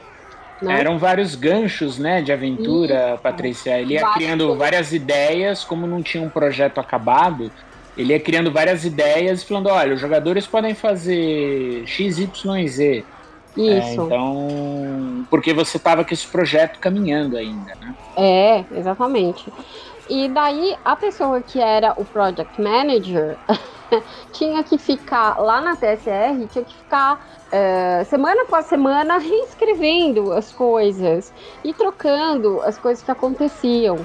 [0.62, 0.79] né?
[0.79, 3.23] Eram vários ganchos, né, de aventura, Isso.
[3.23, 3.81] Patrícia.
[3.81, 7.51] Ele ia criando várias ideias, como não tinha um projeto acabado,
[7.96, 13.05] ele ia criando várias ideias, falando: olha, os jogadores podem fazer X, Y e Z.
[13.57, 13.66] Isso.
[13.66, 17.94] É, então, porque você estava com esse projeto caminhando ainda, né?
[18.16, 19.52] É, exatamente.
[20.09, 23.37] E daí a pessoa que era o project manager
[24.33, 30.52] tinha que ficar lá na TSR, tinha que ficar uh, semana após semana reescrevendo as
[30.52, 34.05] coisas e trocando as coisas que aconteciam.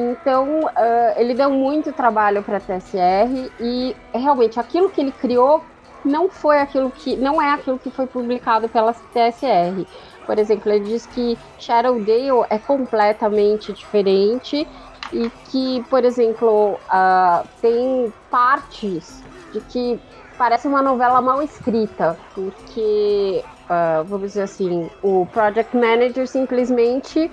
[0.00, 0.70] Então, uh,
[1.16, 5.60] ele deu muito trabalho para a TSR e realmente aquilo que ele criou
[6.04, 9.84] não foi aquilo que não é aquilo que foi publicado pela TSR.
[10.24, 14.68] Por exemplo, ele diz que Shadowdale é completamente diferente
[15.12, 19.20] e que, por exemplo, uh, tem partes
[19.52, 20.00] de que
[20.38, 27.28] parece uma novela mal escrita, porque, uh, vamos dizer assim, o project manager simplesmente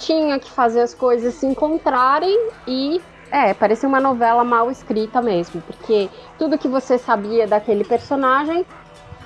[0.00, 2.36] tinha que fazer as coisas se encontrarem
[2.66, 6.08] e é, parecia uma novela mal escrita mesmo, porque
[6.38, 8.66] tudo que você sabia daquele personagem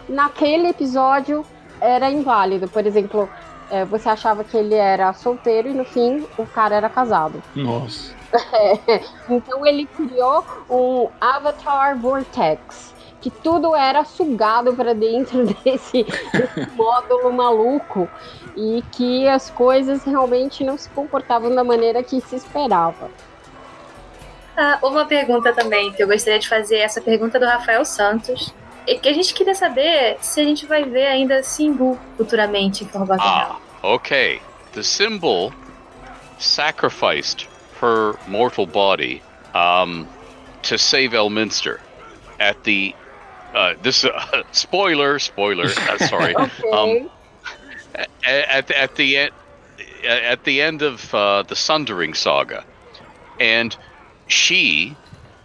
[0.09, 1.45] naquele episódio
[1.81, 2.69] era inválido.
[2.69, 3.29] Por exemplo,
[3.71, 7.43] é, você achava que ele era solteiro e no fim o cara era casado.
[7.55, 8.13] Nossa.
[8.53, 12.93] É, então ele criou um Avatar Vortex
[13.25, 18.07] que tudo era sugado para dentro desse, desse módulo maluco
[18.55, 23.11] e que as coisas realmente não se comportavam da maneira que se esperava.
[24.55, 28.53] Ah, uma pergunta também que eu gostaria de fazer, essa pergunta do Rafael Santos,
[28.87, 32.89] é que a gente queria saber se a gente vai ver ainda Simbu futuramente em
[32.89, 34.39] Forgotten Ah, ok.
[34.75, 35.51] The symbol
[36.39, 37.49] sacrificed
[37.81, 39.23] her mortal body
[39.55, 40.07] um,
[40.63, 41.81] to save Elminster
[42.39, 42.95] at the
[43.55, 45.67] uh, this uh, spoiler, spoiler.
[45.67, 46.37] Uh, sorry.
[46.37, 46.71] okay.
[46.71, 47.11] Um,
[48.27, 49.31] at, at the end,
[50.05, 52.65] at the end of uh, the Sundering saga,
[53.41, 53.77] and
[54.27, 54.97] she,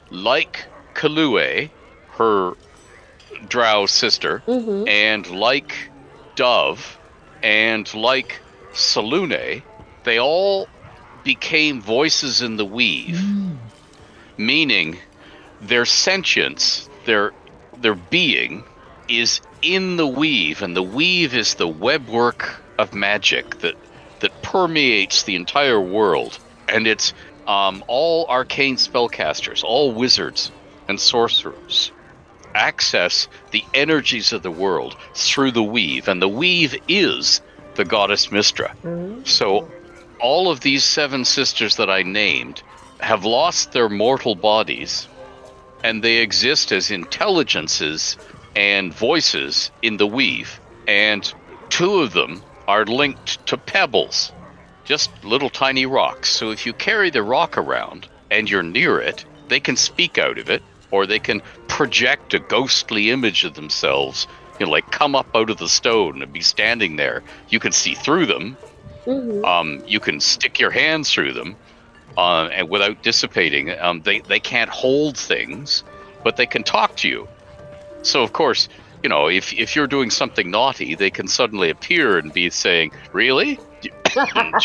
[0.09, 1.69] like Qilué,
[2.11, 2.53] her
[3.47, 4.87] Drow sister, mm-hmm.
[4.87, 5.73] and like
[6.35, 6.97] Dove,
[7.41, 8.39] and like
[8.73, 9.61] Syluné,
[10.03, 10.67] they all
[11.23, 13.57] became voices in the weave, mm.
[14.37, 14.97] meaning
[15.61, 17.33] their sentience, their
[17.81, 18.63] their being
[19.07, 23.75] is in the weave, and the weave is the webwork of magic that
[24.19, 26.37] that permeates the entire world,
[26.67, 27.13] and it's
[27.47, 30.51] um, all arcane spellcasters, all wizards
[30.87, 31.91] and sorcerers
[32.55, 37.41] access the energies of the world through the weave, and the weave is
[37.75, 38.75] the goddess Mystra.
[38.83, 39.23] Mm-hmm.
[39.23, 39.69] So,
[40.19, 42.61] all of these seven sisters that I named
[42.99, 45.07] have lost their mortal bodies
[45.83, 48.17] and they exist as intelligences
[48.55, 50.59] and voices in the weave.
[50.87, 51.31] And
[51.69, 54.31] two of them are linked to pebbles,
[54.85, 56.29] just little tiny rocks.
[56.29, 60.37] So if you carry the rock around and you're near it, they can speak out
[60.37, 60.61] of it,
[60.91, 64.27] or they can project a ghostly image of themselves,
[64.59, 67.23] you know, like come up out of the stone and be standing there.
[67.49, 68.57] You can see through them.
[69.07, 69.45] Uhum.
[69.45, 71.57] Um, you can stick your hands through them,
[72.17, 73.71] uh, and without dissipating.
[73.79, 75.83] Um, they they can't hold things,
[76.23, 77.27] but they can talk to you.
[78.03, 78.67] So of course,
[79.03, 82.91] you know, if if you're doing something naughty, they can suddenly appear and be saying,
[83.13, 83.59] "Really?
[83.81, 83.89] Do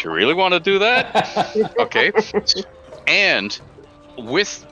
[0.04, 2.12] you really want to do that?" Okay.
[3.06, 3.58] And
[4.18, 4.66] with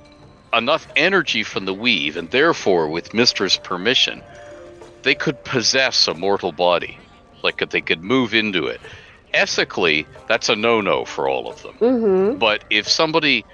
[0.55, 4.23] enough energy from the weave, and therefore with Mystra's permission,
[5.03, 6.99] they could possess a mortal body.
[7.43, 8.81] Like they could move into it.
[9.35, 11.75] Ethically, that's a no-no for all of them.
[11.81, 12.39] Uhum.
[12.39, 13.45] But if somebody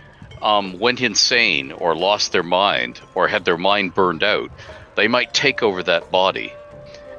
[0.43, 4.51] um, went insane or lost their mind or had their mind burned out,
[4.97, 6.53] they might take over that body.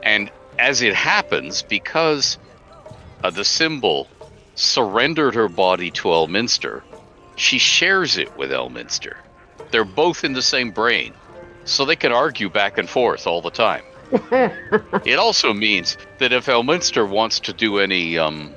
[0.04, 2.38] And as it happens, because
[3.24, 4.08] uh, the Simbul
[4.56, 6.82] surrendered her body to Elminster,
[7.38, 9.16] she shares it with Elminster.
[9.72, 11.14] They're both in the same brain,
[11.64, 13.84] so they can argue back and forth all the time.
[14.12, 18.54] It also means that if Elminster wants to do any um,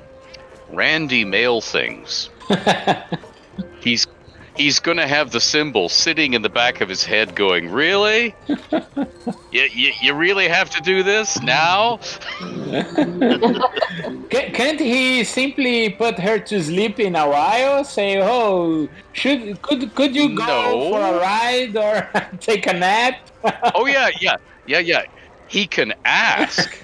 [0.71, 2.29] randy male things,
[3.81, 4.07] he's
[4.55, 8.35] he's going to have the Simbul sitting in the back of his head going, Really?
[8.47, 11.99] you, you, you really have to do this now?
[14.31, 17.83] Ca- Can't he simply put her to sleep in a while?
[17.83, 20.89] Say, "Oh, should could could you go No.
[20.89, 23.15] for a ride or take a nap?"
[23.75, 25.03] Oh, yeah, yeah, yeah, yeah.
[25.53, 26.83] He can ask,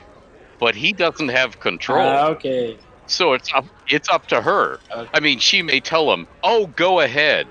[0.59, 2.07] but he doesn't have control.
[2.07, 2.77] Ah, okay.
[3.07, 4.77] So it's up it's up to her.
[4.95, 5.09] Okay.
[5.11, 7.47] I mean, she may tell him, "Oh, go ahead.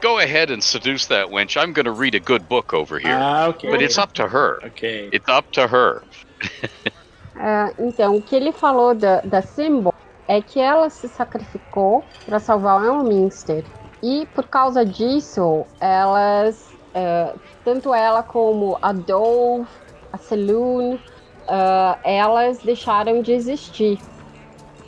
[0.00, 1.60] Go ahead and seduce that wench.
[1.60, 3.70] I'm going to read a good book over here." Ah, okay.
[3.70, 4.58] But it's up to her.
[4.64, 5.10] Okay.
[5.12, 6.02] It's up to her.
[7.36, 9.92] É, então, o que ele falou da, da Symbol
[10.28, 13.64] é que ela se sacrificou para salvar o Elminster.
[14.00, 19.68] E por causa disso, elas, é, tanto ela como a Dove,
[20.14, 20.96] a Saloon,
[21.48, 23.98] é, elas deixaram de existir.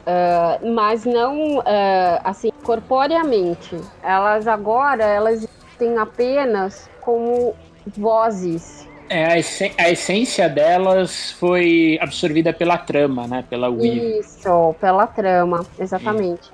[0.06, 3.76] É, mas não é, assim corporeamente.
[4.02, 7.54] Elas agora elas existem apenas como
[7.96, 8.86] vozes.
[9.08, 13.44] É, a, essen- a essência delas foi absorvida pela trama, né?
[13.48, 14.18] Pela Weave.
[14.20, 16.50] Isso, pela trama, exatamente.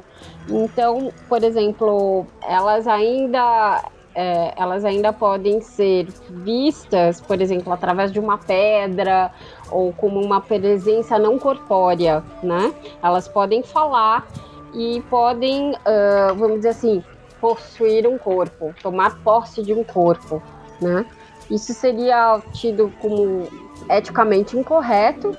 [0.49, 3.83] Então, por exemplo, elas ainda
[4.15, 9.31] é, elas ainda podem ser vistas, por exemplo, através de uma pedra
[9.71, 12.73] ou como uma presença não corpórea, né?
[13.03, 14.27] Elas podem falar
[14.75, 17.05] e podem, ah, vamos dizer assim,
[17.41, 20.43] possuir um corpo, tomar posse de um corpo,
[20.81, 21.07] né?
[21.51, 23.49] Isso seria tido como
[23.91, 25.37] eticamente incorreto,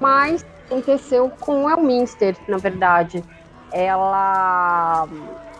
[0.00, 3.22] mas aconteceu com Elminster, na verdade.
[3.72, 5.08] Ela,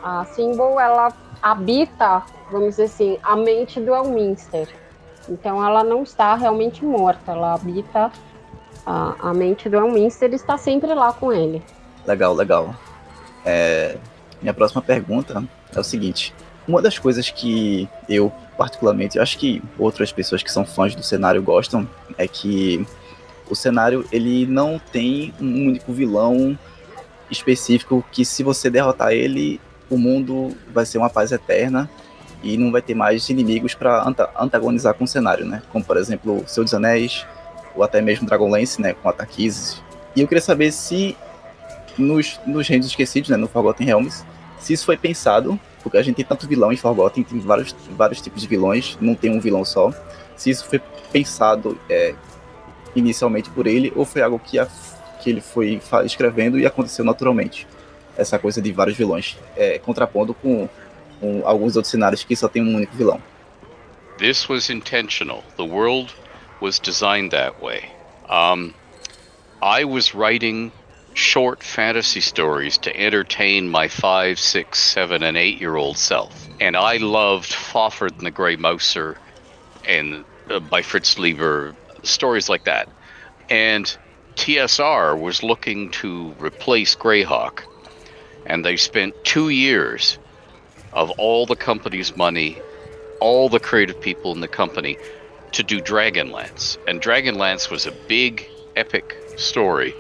[0.03, 1.13] a Symbol, ela
[1.45, 4.67] habita, vamos dizer assim, a mente do Elminster.
[5.29, 8.11] Então ela não está realmente morta, ela habita
[8.87, 11.63] a, a mente do Elminster e está sempre lá com ele.
[12.07, 12.75] Legal, legal.
[13.45, 13.99] É,
[14.41, 16.35] minha próxima pergunta é o seguinte:
[16.67, 21.43] uma das coisas que eu, particularmente, acho que outras pessoas que são fãs do cenário
[21.43, 22.87] gostam, é que
[23.51, 26.59] o cenário ele não tem um único vilão
[27.31, 29.61] específico que se você derrotar ele,
[29.95, 31.89] o mundo vai ser uma paz eterna
[32.43, 34.07] e não vai ter mais inimigos para
[34.39, 35.63] antagonizar com o cenário, né?
[35.73, 37.27] Como por exemplo, o Seu dos Anéis
[37.75, 39.83] ou até mesmo Dragonlance, né, com Ataquizes.
[40.15, 41.17] E eu queria saber se
[41.99, 44.25] nos, nos Reinos Esquecidos, né, no Forgotten Realms,
[44.59, 48.21] se isso foi pensado, porque a gente tem tanto vilão em Forgotten, tem vários, vários
[48.21, 49.93] tipos de vilões, não tem um vilão só.
[50.37, 50.81] Se isso foi
[51.13, 52.15] pensado é,
[52.95, 54.67] inicialmente por ele, ou foi algo que, a,
[55.21, 57.67] que ele foi escrevendo e aconteceu naturalmente.
[58.17, 60.69] Essa coisa de vários vilões, é, contrapondo com,
[61.21, 63.21] com alguns outros cenários que só tem um único vilão.
[64.19, 65.43] This was intentional.
[65.57, 66.15] The world
[66.61, 67.91] was designed that way.
[68.29, 68.73] Um,
[69.61, 70.71] I was writing
[71.15, 76.49] short fantasy stories to entertain my five, six, seven, and eight year old self.
[76.61, 79.17] And I loved Fafhrd and the Grey Mouser
[79.87, 82.89] and uh, by Fritz Leiber, stories like that.
[83.49, 83.97] And
[84.37, 87.63] TSR was looking to replace Greyhawk.
[88.47, 90.19] And they spent two years
[90.93, 92.59] of all the company's money
[93.25, 94.99] all the creative people in the company
[95.53, 96.77] to do Dragonlance.
[96.87, 99.95] And Dragonlance was a big, epic story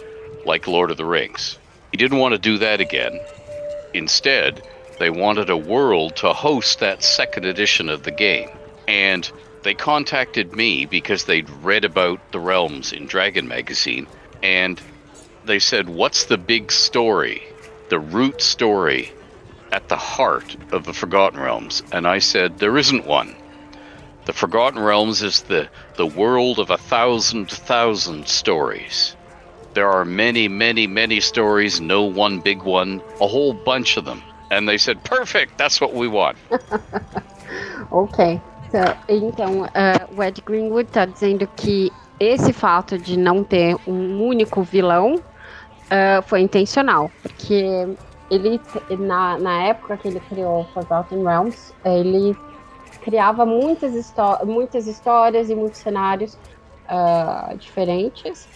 [0.44, 1.58] like Lord of the Rings.
[1.90, 3.18] He didn't want to do that again.
[3.94, 4.62] Instead,
[4.98, 8.50] they wanted a world to host that second edition of the game.
[8.86, 9.30] And
[9.62, 14.06] they contacted me because they'd read about the realms in Dragon Magazine.
[14.42, 14.78] And
[15.46, 17.42] they said, What's the big story?
[17.94, 19.12] The root story
[19.70, 21.84] at the heart of the Forgotten Realms?
[21.92, 23.36] And I said, There isn't one.
[24.24, 29.14] The Forgotten Realms is the, the world of a thousand thousand stories.
[29.74, 34.24] There are many, many, many stories, no one big one, a whole bunch of them.
[34.50, 36.36] And they said, perfect, that's what we want.
[37.92, 38.40] ok.
[39.08, 44.64] Então, uh, o Ed Greenwood está dizendo que esse fato de não ter um único
[44.64, 45.22] vilão
[45.86, 47.88] uh, foi intencional, porque
[48.30, 48.60] ele,
[48.98, 52.36] na, na época que ele criou Forgotten Realms, ele
[53.02, 54.12] criava muitas,
[54.44, 56.38] muitas histórias e muitos cenários
[56.88, 58.48] uh, diferentes.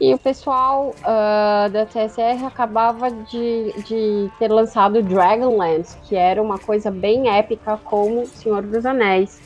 [0.00, 6.58] E o pessoal uh, da TSR acabava de, de ter lançado Dragonlance, que era uma
[6.58, 9.40] coisa bem épica como Senhor dos Anéis.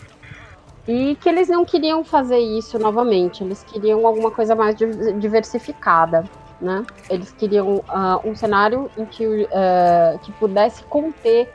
[0.89, 6.25] E que eles não queriam fazer isso novamente, eles queriam alguma coisa mais diversificada.
[6.61, 6.85] Né?
[7.09, 11.53] Eles queriam uh, um cenário em que, uh, que pudesse conter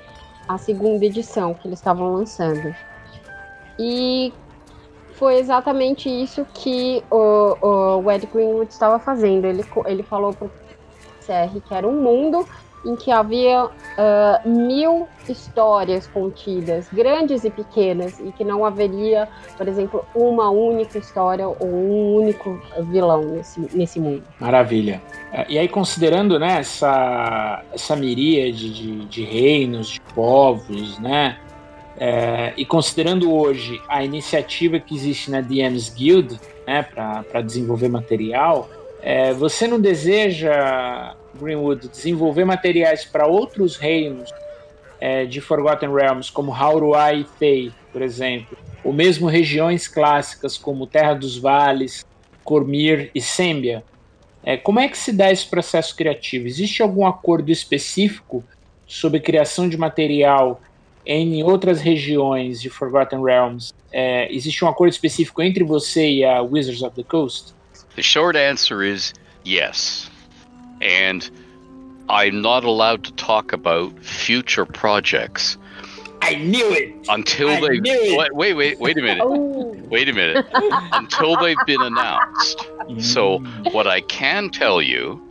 [0.47, 2.73] a segunda edição que eles estavam lançando.
[3.77, 4.33] E
[5.13, 9.45] foi exatamente isso que o, o Ed Greenwood estava fazendo.
[9.45, 10.49] Ele, ele falou o
[11.25, 12.47] CR que era um mundo
[12.85, 19.27] em que havia uh, mil histórias contidas, grandes e pequenas, e que não haveria,
[19.57, 24.23] por exemplo, uma única história ou um único vilão nesse, nesse mundo.
[24.39, 25.01] Maravilha.
[25.31, 31.37] É, e aí, considerando né, essa, essa miríade de, de reinos, de povos, né,
[31.97, 38.67] é, e considerando hoje a iniciativa que existe na DMs Guild né, para desenvolver material,
[39.03, 44.33] é, você não deseja, Greenwood, desenvolver materiais para outros reinos
[44.99, 50.87] é, de Forgotten Realms, como Hauruai e Thay, por exemplo, ou mesmo regiões clássicas como
[50.87, 52.05] Terra dos Vales,
[52.45, 53.83] Cormir e Sembia?
[54.41, 56.47] É, como é que se dá esse processo criativo?
[56.47, 58.43] Existe algum acordo específico
[58.87, 60.61] sobre criação de material
[61.05, 66.41] em outras regiões de Forgotten Realms, é, existe um acordo específico entre você e a
[66.41, 67.53] Wizards of the Coast?
[67.95, 69.13] The short answer is
[69.43, 70.09] yes.
[70.81, 71.29] And
[72.09, 75.57] I'm not allowed to talk about future projects.
[76.21, 77.07] I knew it.
[77.09, 79.23] Until they wait, wait, wait, wait a minute.
[79.23, 79.75] oh.
[79.89, 80.45] Wait a minute.
[80.93, 82.59] Until they've been announced.
[82.87, 83.01] Mm.
[83.01, 83.39] So
[83.71, 85.21] what I can tell you,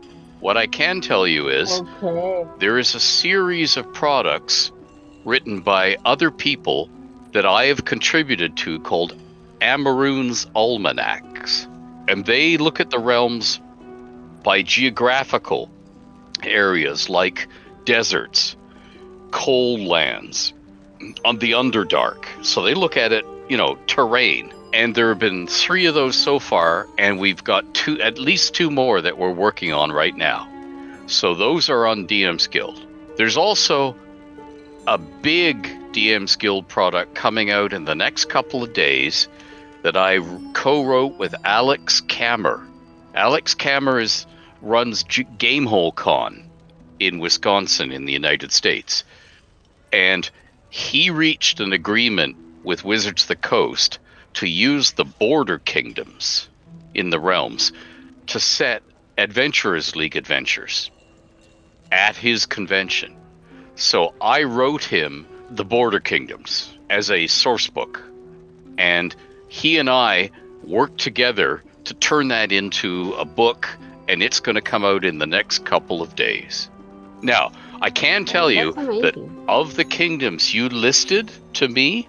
[0.41, 2.49] what I can tell you is okay.
[2.59, 4.71] there is a series of products
[5.25, 6.91] written by other people
[7.33, 9.17] that I have contributed to called
[9.61, 11.67] Amaroon's Almanacs.
[12.09, 13.61] And they look at the realms
[14.43, 15.71] by geographical
[16.43, 17.47] areas like
[17.85, 18.57] deserts,
[19.31, 20.53] cold lands,
[21.25, 22.25] on the Underdark.
[22.45, 24.53] So they look at it, you know, terrain.
[24.73, 28.55] And there have been three of those so far, and we've got two, at least
[28.55, 30.49] two more that we're working on right now.
[31.07, 32.87] So those are on DM's Guild.
[33.17, 33.95] There's also
[34.87, 39.29] a big DM's Guild product coming out in the next couple of days
[39.83, 40.21] that I
[40.53, 42.67] co-wrote with Alex Kammer.
[43.15, 44.27] Alex Kammer is
[44.61, 46.49] runs G- Gamehole Con
[47.01, 49.05] in Wisconsin in the United States,
[49.93, 50.31] and
[50.71, 53.99] he reached an agreement with Wizards of the Coast
[54.35, 56.49] to use the border kingdoms
[56.95, 57.73] in the realms
[58.29, 58.83] to set
[59.19, 60.91] Adventurers League adventures
[61.91, 63.15] at his convention.
[63.75, 68.03] So I wrote him The Border Kingdoms as a source book.
[68.79, 69.15] And
[69.53, 70.31] he and I
[70.65, 73.69] worked together to turn that into a book,
[74.09, 76.71] and it's going to come out in the next couple of days.
[77.21, 79.15] Now, I can tell you that
[79.49, 82.09] of the kingdoms you listed to me,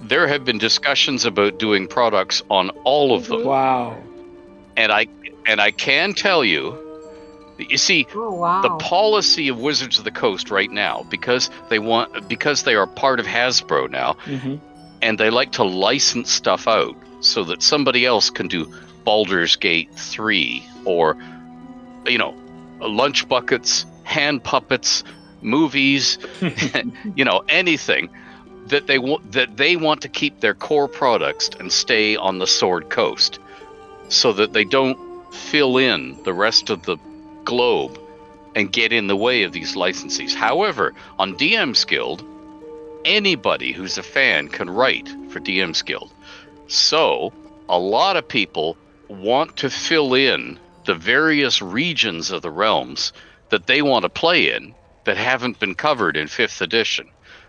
[0.00, 3.44] there have been discussions about doing products on all of them.
[3.44, 4.02] Wow.
[4.74, 5.06] And I
[5.44, 6.78] and I can tell you
[7.58, 8.62] you see, oh, wow.
[8.62, 12.86] the policy of Wizards of the Coast right now, because they want, because they are
[12.86, 14.56] part of Hasbro now, mm-hmm.
[15.02, 18.72] And they like to license stuff out so that somebody else can do
[19.04, 21.16] Baldur's Gate three or,
[22.06, 22.34] you know,
[22.80, 25.04] lunch buckets, hand puppets,
[25.40, 26.18] movies,
[27.16, 28.10] you know, anything
[28.66, 32.46] that they want that they want to keep their core products and stay on the
[32.46, 33.38] Sword Coast,
[34.08, 34.98] so that they don't
[35.32, 36.96] fill in the rest of the
[37.44, 37.98] globe
[38.54, 40.34] and get in the way of these licensees.
[40.34, 42.22] However, on DM's Guild,
[43.08, 46.12] anybody who's a fan can write for DM's Guild.
[46.66, 47.32] So,
[47.68, 48.76] a lot of people
[49.08, 53.12] want to fill in the various regions of the realms
[53.48, 57.08] that they want to play in that haven't been covered in 5th edition.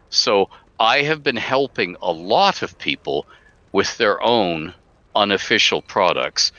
[0.09, 0.49] So,
[0.79, 3.25] I have been helping a lot of people
[3.73, 4.73] with their own
[5.13, 6.53] unofficial products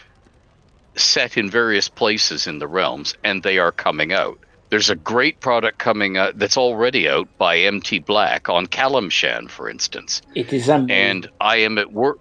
[0.94, 4.38] set in various places in the realms, and they are coming out.
[4.70, 9.68] There's a great product coming out that's already out by MT Black on Calimshan, for
[9.68, 10.22] instance.
[10.34, 10.90] It is amazing.
[10.90, 12.18] And I am at work.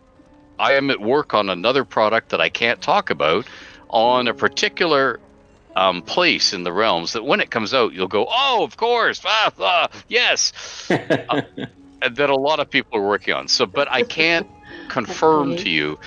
[0.58, 3.46] I am at work on another product that I can't talk about
[3.90, 5.20] on a particular
[5.76, 9.22] um, place in the realms that when it comes out, you'll go, "Oh, of course,
[9.26, 10.52] ah, ah, yes,"
[10.90, 11.42] uh,
[12.02, 13.48] and that a lot of people are working on.
[13.48, 14.48] So, but I can't
[14.90, 16.00] confirm to you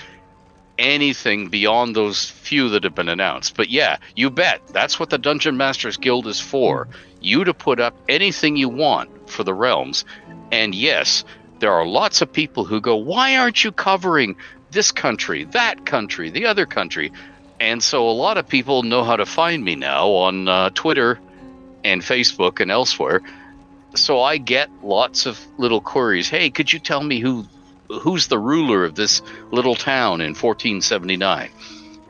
[0.79, 3.57] anything beyond those few that have been announced.
[3.57, 6.89] But yeah, you bet that's what the Dungeon Masters Guild is for.
[7.20, 10.05] You to put up anything you want for the realms.
[10.51, 11.25] And yes,
[11.61, 14.37] there are lots of people who go, "Why aren't you covering
[14.70, 17.12] this country, that country, the other country?"
[17.61, 21.20] And so a lot of people know how to find me now on uh, Twitter
[21.85, 23.23] and Facebook and elsewhere.
[23.95, 26.29] So I get lots of little queries.
[26.29, 27.47] Hey, could you tell me who
[28.01, 31.51] who's the ruler of this little town in 1479?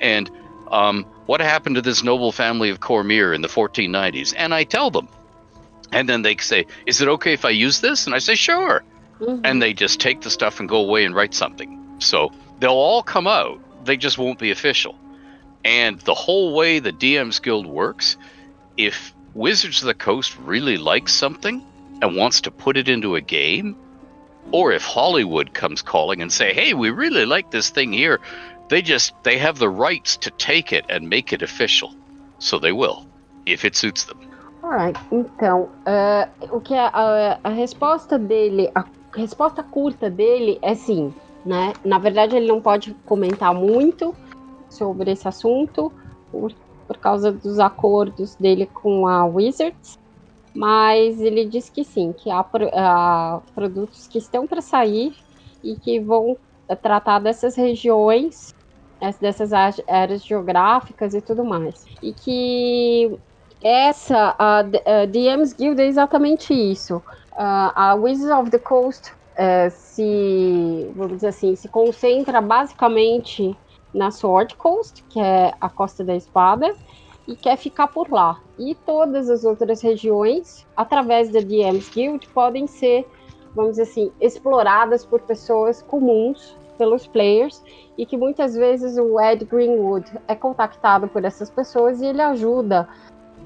[0.00, 0.30] And
[0.70, 4.34] um, what happened to this noble family of Cormyr in the 1490s?
[4.36, 5.08] And I tell them.
[5.92, 8.82] And then they say, "Is it okay if I use this?" And I say, "Sure."
[9.20, 9.40] Mhm.
[9.44, 11.78] and they just take the stuff and go away and write something.
[11.98, 14.96] So they'll all come out, they just won't be official.
[15.64, 18.16] And the whole way the DM's Guild works,
[18.76, 21.62] if Wizards of the Coast really likes something
[22.00, 23.76] and wants to put it into a game,
[24.50, 28.20] or if Hollywood comes calling and say, "Hey, we really like this thing here,"
[28.68, 31.94] they just they have the rights to take it and make it official.
[32.38, 33.06] So they will,
[33.46, 34.18] if it suits them.
[34.62, 40.74] Alright, então, eh, o que a, a, a resposta dele, a resposta curta dele é
[40.74, 41.12] sim,
[41.44, 41.72] né?
[41.84, 44.14] Na verdade, ele não pode comentar muito
[44.70, 45.92] sobre esse assunto
[46.30, 46.52] por,
[46.86, 49.98] por causa dos acordos dele com a Wizards,
[50.54, 52.40] mas ele diz que sim, que há,
[52.74, 55.12] há produtos que estão para sair
[55.62, 56.36] e que vão
[56.82, 58.54] tratar dessas regiões,
[59.00, 61.88] es- dessas áreas geográficas e tudo mais.
[62.02, 63.18] E que
[63.62, 67.02] essa, a, a DM's Guild é exatamente isso.
[67.36, 73.58] A Wizards of the Coast eh, se, vamos dizer assim, se concentra basicamente
[73.94, 76.66] na Sword Coast, que é a Costa da Espada,
[77.32, 78.38] e quer ficar por lá.
[78.58, 83.08] E todas as outras regiões, através da DM's Guild, podem ser,
[83.54, 87.62] vamos dizer assim, exploradas por pessoas comuns, pelos players,
[87.96, 92.88] e que muitas vezes o Ed Greenwood é contactado por essas pessoas e ele ajuda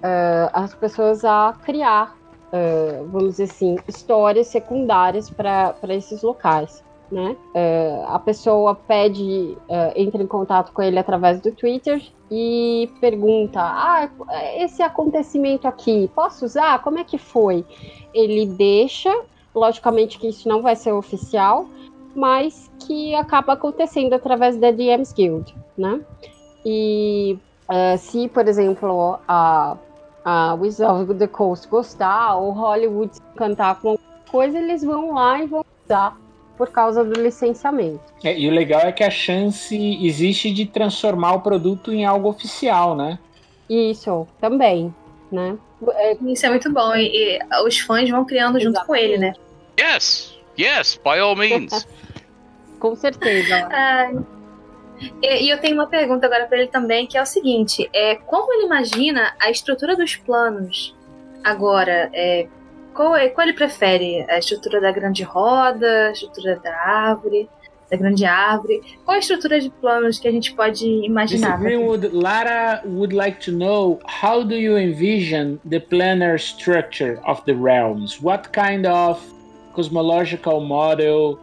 [0.03, 2.17] eh, as pessoas a criar,
[2.53, 6.85] eh, vamos dizer assim, histórias secundárias para esses locais.
[7.11, 7.37] Né?
[7.55, 13.61] Eh, a pessoa pede, eh, entra em contato com ele através do Twitter e pergunta:
[13.61, 14.11] Ah,
[14.57, 16.83] esse acontecimento aqui, posso usar?
[16.83, 17.65] Como é que foi?
[18.13, 19.15] Ele deixa,
[19.55, 21.67] logicamente que isso não vai ser oficial,
[22.13, 26.01] mas que acaba acontecendo através da DM's Guild, né?
[26.65, 27.39] E
[27.69, 29.77] eh, se, por exemplo, a,
[30.25, 35.15] a Wizards of the Coast gostar, ou Hollywood se encantar com alguma coisa, eles vão
[35.15, 36.17] lá e vão usar
[36.57, 38.01] por causa do licenciamento.
[38.25, 42.29] É, e o legal é que a chance existe de transformar o produto em algo
[42.29, 43.19] oficial, né?
[43.69, 44.95] Isso também,
[45.31, 45.59] né?
[45.95, 46.95] É, Isso é muito bom.
[46.95, 49.35] E, e os fãs vão criando junto com ele, né?
[49.79, 51.87] Yes, yes, by all means.
[52.81, 53.69] com certeza.
[53.71, 54.11] Ah,
[55.23, 58.15] e, e eu tenho uma pergunta agora pra ele também, que é o seguinte: é,
[58.15, 60.95] como ele imagina a estrutura dos planos
[61.45, 62.11] agora?
[62.13, 62.47] É,
[62.97, 64.25] qual, é- qual ele prefere?
[64.29, 67.49] A estrutura da grande roda, a estrutura da árvore,
[67.91, 68.81] da grande árvore?
[69.05, 71.07] Qual a estrutura de planos que a gente pode Mr.
[71.07, 71.61] imaginar?
[71.61, 77.53] Greenwood, Lara would like to know how do you envision the planar structure of the
[77.53, 78.21] realms?
[78.21, 79.21] What kind of
[79.75, 81.39] cosmological model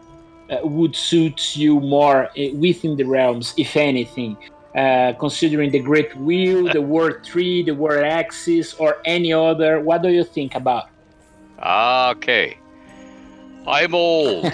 [0.50, 4.36] uh, would suit you more uh, within the realms, if anything?
[4.76, 10.02] Uh, considering the Great Wheel, the World Tree, the World Axis, or any other, what
[10.02, 10.90] do you think about?
[11.60, 12.58] Okay.
[13.68, 14.52] I'm old.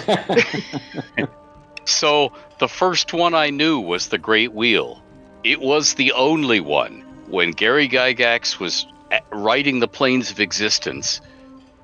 [1.84, 5.02] so the first one I knew was the Great Wheel.
[5.44, 7.04] It was the only one.
[7.26, 8.86] When Gary Gygax was
[9.30, 11.20] writing the Planes of Existence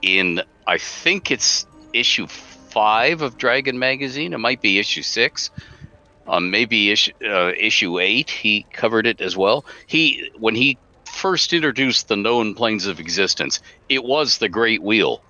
[0.02, 4.32] in, I think it's issue five of Dragon Magazine.
[4.32, 5.50] It might be issue six.
[6.28, 8.30] Um, maybe issue, uh, issue eight.
[8.30, 9.64] He covered it as well.
[9.86, 10.76] He when he
[11.16, 15.22] first introduced the known planes of existence, it was the Great Wheel.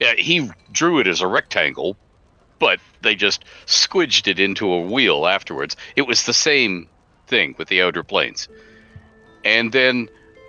[0.00, 1.96] Yeah, he drew it as a rectangle,
[2.58, 5.76] but they just squidged it into a wheel afterwards.
[5.96, 6.88] It was the same
[7.26, 8.48] thing with the outer planes.
[9.44, 10.08] And then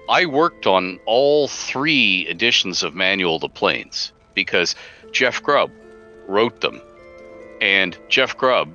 [0.09, 4.75] I worked on all three editions of Manual the Planes because
[5.11, 5.71] Jeff Grubb
[6.27, 6.81] wrote them.
[7.59, 8.69] And Jeff Grubb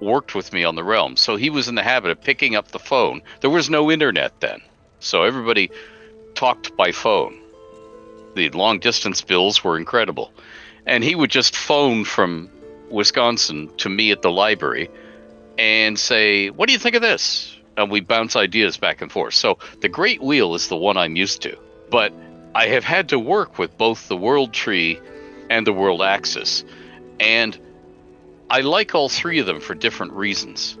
[0.00, 1.16] worked with me on the realm.
[1.16, 3.22] So he was in the habit of picking up the phone.
[3.40, 4.60] There was no internet then.
[5.00, 5.70] So everybody
[6.34, 7.38] talked by phone.
[8.34, 10.32] The long distance bills were incredible.
[10.86, 12.50] And he would just phone from
[12.90, 14.90] Wisconsin to me at the library
[15.58, 17.56] and say, What do you think of this?
[17.76, 19.34] And we bounce ideas back and forth.
[19.34, 21.56] So the Great Wheel is the one I'm used to.
[21.90, 22.12] But
[22.54, 25.00] I have had to work with both the World Tree
[25.50, 26.64] and the World Axis.
[27.20, 27.58] And
[28.50, 30.76] I like all three of them for different reasons.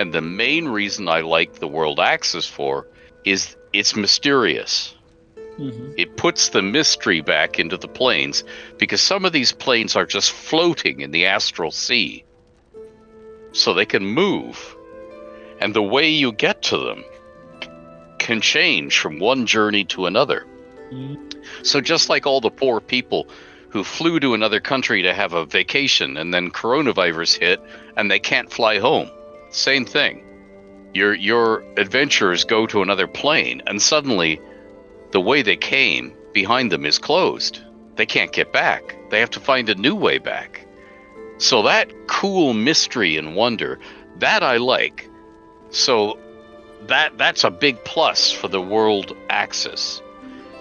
[0.00, 2.86] And the main reason I like the World Axis for
[3.24, 4.94] is it's mysterious.
[5.58, 5.92] Mm-hmm.
[5.96, 8.42] It puts the mystery back into the planes
[8.78, 12.24] because some of these planes are just floating in the astral sea.
[13.52, 14.76] So they can move.
[15.60, 17.04] And the way you get to them
[18.18, 20.46] can change from one journey to another.
[21.62, 23.28] So just like all the poor people
[23.68, 27.60] who flew to another country to have a vacation and then coronavirus hit
[27.96, 29.10] and they can't fly home.
[29.50, 30.24] Same thing.
[30.94, 34.40] Your your adventurers go to another plane and suddenly
[35.12, 37.60] the way they came behind them is closed.
[37.96, 38.96] They can't get back.
[39.10, 40.66] They have to find a new way back.
[41.38, 43.78] So that cool mystery and wonder,
[44.18, 45.08] that I like.
[45.70, 46.18] So
[46.86, 50.02] that that's a big plus for the world axis.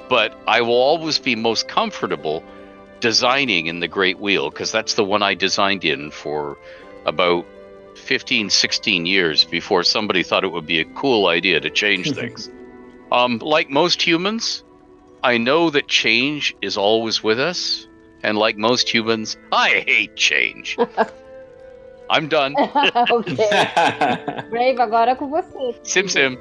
[0.10, 2.44] But I will always be most comfortable
[3.00, 6.58] designing in the Great Wheel because that's the one I designed in for
[7.06, 7.46] about
[7.98, 12.50] 15, 16 years before somebody thought it would be a cool idea to change things.
[13.12, 14.64] Um, like most humans,
[15.24, 17.88] I know that change is always with us.
[18.24, 20.78] And like most humans, I hate change.
[22.10, 22.56] I'm done.
[22.60, 23.36] ok.
[24.50, 25.76] Brave, agora é com você.
[25.84, 26.38] Sim, sim.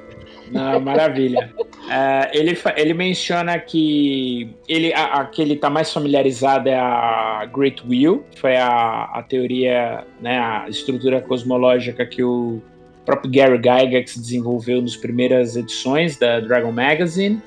[0.51, 1.53] Não, maravilha.
[1.89, 7.47] É, ele, ele menciona que ele, a, a que ele está mais familiarizado é a
[7.51, 12.61] Great Wheel, que foi a, a teoria, né, a estrutura cosmológica que o
[13.05, 17.41] próprio Gary Gygax desenvolveu nas primeiras edições da Dragon Magazine.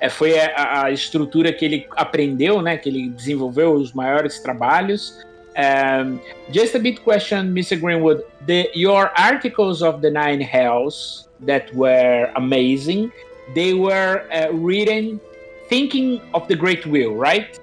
[0.00, 5.18] É, foi a, a estrutura que ele aprendeu, né, que ele desenvolveu os maiores trabalhos.
[5.56, 6.18] Um,
[6.52, 7.76] just a bit question, Mr.
[7.76, 8.22] Greenwood.
[8.46, 13.10] The, your articles of the Nine Hells that were amazing,
[13.54, 15.20] they were uh, written
[15.68, 17.58] thinking of the Great Wheel, right?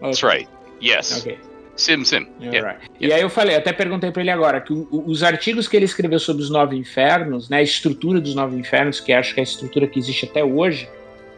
[0.00, 0.48] That's right.
[0.80, 1.20] Yes.
[1.20, 1.38] Okay.
[1.76, 2.26] Sim, sim.
[2.40, 2.66] Yeah, Yeah.
[2.72, 2.80] right.
[3.00, 5.84] E aí eu falei, até perguntei para ele agora que o- os artigos que ele
[5.84, 9.42] escreveu sobre os nove infernos, né, a estrutura dos nove infernos, que acho que é
[9.42, 10.88] a estrutura que existe até hoje,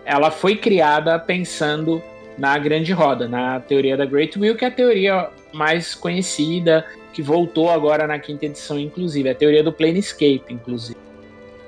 [0.05, 2.03] ela foi criada pensando
[2.39, 7.21] na grande roda, na teoria da Great Wheel, que é a teoria mais conhecida, que
[7.21, 10.97] voltou agora na quinta edição, inclusive, a teoria do Planescape, inclusive.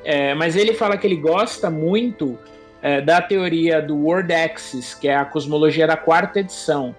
[0.04, 2.38] É, mas ele fala que ele gosta muito
[2.82, 6.94] é, da teoria do World Axis, que é a cosmologia da quarta edição.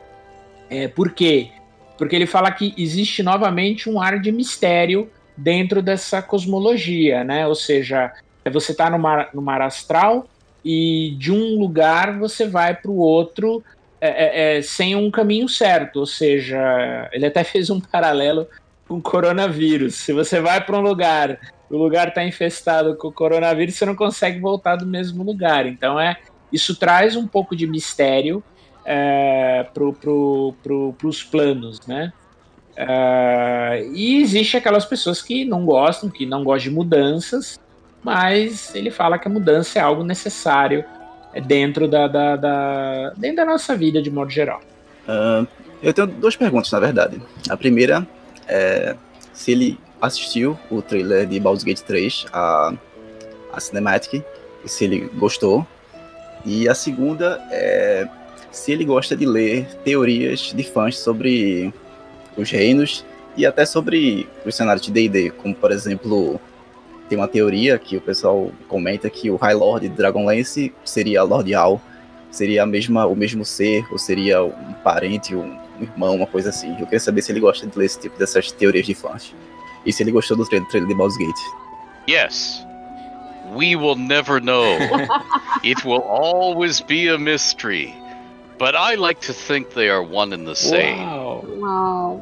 [0.70, 1.50] É, por quê?
[1.98, 7.46] Porque ele fala que existe novamente um ar de mistério dentro dessa cosmologia, né?
[7.48, 8.14] Ou seja,
[8.52, 10.28] você está no mar, no mar astral
[10.64, 13.64] e de um lugar você vai para o outro
[14.00, 15.98] é, é, é, sem um caminho certo.
[16.00, 18.48] Ou seja, ele até fez um paralelo
[18.94, 19.96] com coronavírus.
[19.96, 23.96] Se você vai para um lugar, o lugar está infestado com o coronavírus, você não
[23.96, 25.66] consegue voltar do mesmo lugar.
[25.66, 26.18] Então é
[26.52, 28.44] isso traz um pouco de mistério
[28.86, 32.14] é, pro, pro, pro, pros planos, né?
[32.76, 37.60] É, e existe aquelas pessoas que não gostam, que não gostam de mudanças,
[38.04, 40.86] mas ele fala que a mudança é algo necessário
[41.48, 44.62] dentro da, da, da- dentro da nossa vida de modo geral.
[45.08, 45.46] Ah,
[45.82, 47.20] eu tenho duas perguntas, na verdade.
[47.50, 48.08] A primeira
[48.48, 48.96] é
[49.34, 52.74] se ele assistiu o trailer de Baldur's Gate 3, a,
[53.52, 54.24] a Cinematic,
[54.64, 55.66] e se ele gostou.
[56.46, 58.08] E a segunda é
[58.52, 61.74] se ele gosta de ler teorias de fãs sobre
[62.38, 63.04] os reinos
[63.36, 66.40] e até sobre os cenários de D&D, como por exemplo,
[67.10, 71.54] tem uma teoria que o pessoal comenta que o High Lord de Dragonlance seria Lord
[71.56, 71.82] Al,
[72.30, 76.72] seria a mesma, o mesmo ser, ou seria um parente, um irmão, uma coisa assim.
[76.80, 79.34] Eu queria saber se ele gosta de ler esse tipo dessas teorias de fãs.
[79.86, 81.40] E se ele gostou do trailer, trailer de Baldur's Gate.
[82.08, 82.66] Yes.
[83.54, 84.78] We will never know.
[85.64, 87.94] it will always be a mystery.
[88.58, 91.00] But I like to think they are one and the same.
[91.00, 91.46] Uau!
[91.60, 92.22] Uau.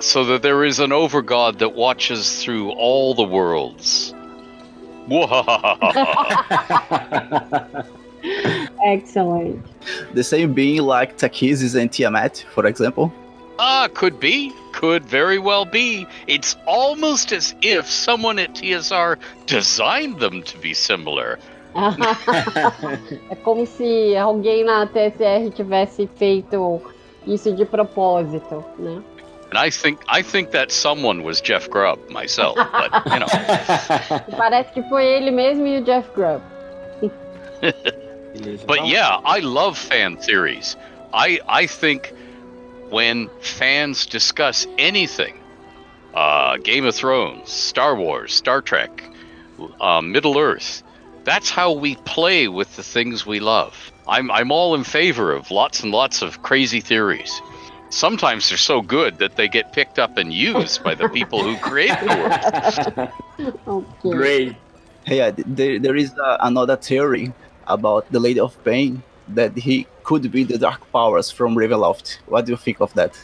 [0.00, 4.14] So that there is an overgod that watches through all the worlds.
[8.84, 9.64] Excellent.
[10.14, 13.12] The same being like Takizis and Tiamat, for example.
[13.62, 14.52] ah, could be.
[14.72, 16.06] Could very well be.
[16.26, 21.38] It's almost as if someone at TSR designed them to be similar.
[23.30, 26.82] é como se alguém na TSR tivesse feito
[27.26, 29.02] isso de propósito, né?
[29.50, 33.26] And I think I think that someone was Jeff Grubb myself, but you know.
[34.36, 36.42] Parece que foi ele mesmo e o Jeff Grubb.
[38.66, 40.76] But yeah, I love fan theories.
[41.12, 42.12] I I think
[42.90, 45.38] when fans discuss anything,
[46.14, 49.04] uh, Game of Thrones, Star Wars, Star Trek,
[49.80, 50.82] uh, Middle Earth,
[51.24, 53.92] that's how we play with the things we love.
[54.06, 57.40] I'm I'm all in favor of lots and lots of crazy theories
[57.92, 61.56] sometimes they're so good that they get picked up and used by the people who
[61.58, 63.52] create the world.
[63.68, 64.10] okay.
[64.10, 64.56] Great.
[65.06, 67.32] Yeah, there, there is uh, another theory
[67.66, 72.18] about the Lady of Pain that he could be the Dark Powers from Ravenloft.
[72.26, 73.18] What do you think of that?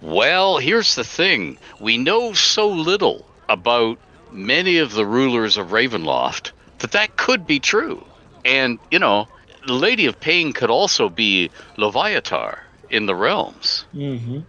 [0.00, 1.58] Well, here's the thing.
[1.80, 3.98] We know so little about
[4.32, 8.04] many of the rulers of Ravenloft that that could be true.
[8.44, 9.28] And, you know,
[9.66, 12.58] the Lady of Pain could also be Loviatar
[12.90, 14.40] in the realms, mm-hmm.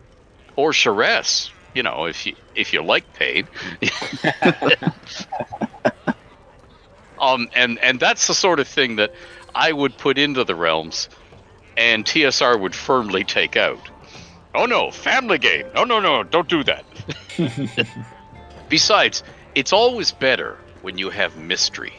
[0.56, 1.52] or Sharess.
[1.76, 3.48] You know, if you if you like paid.
[7.24, 9.14] um, and and that's the sort of thing that
[9.56, 11.10] I would put into the realms,
[11.78, 13.90] and TSR would firmly take out.
[14.54, 15.66] Oh no, family game.
[15.74, 16.86] No, no, no, don't do that.
[18.70, 19.24] Besides,
[19.56, 21.94] it's always better when you have mystery.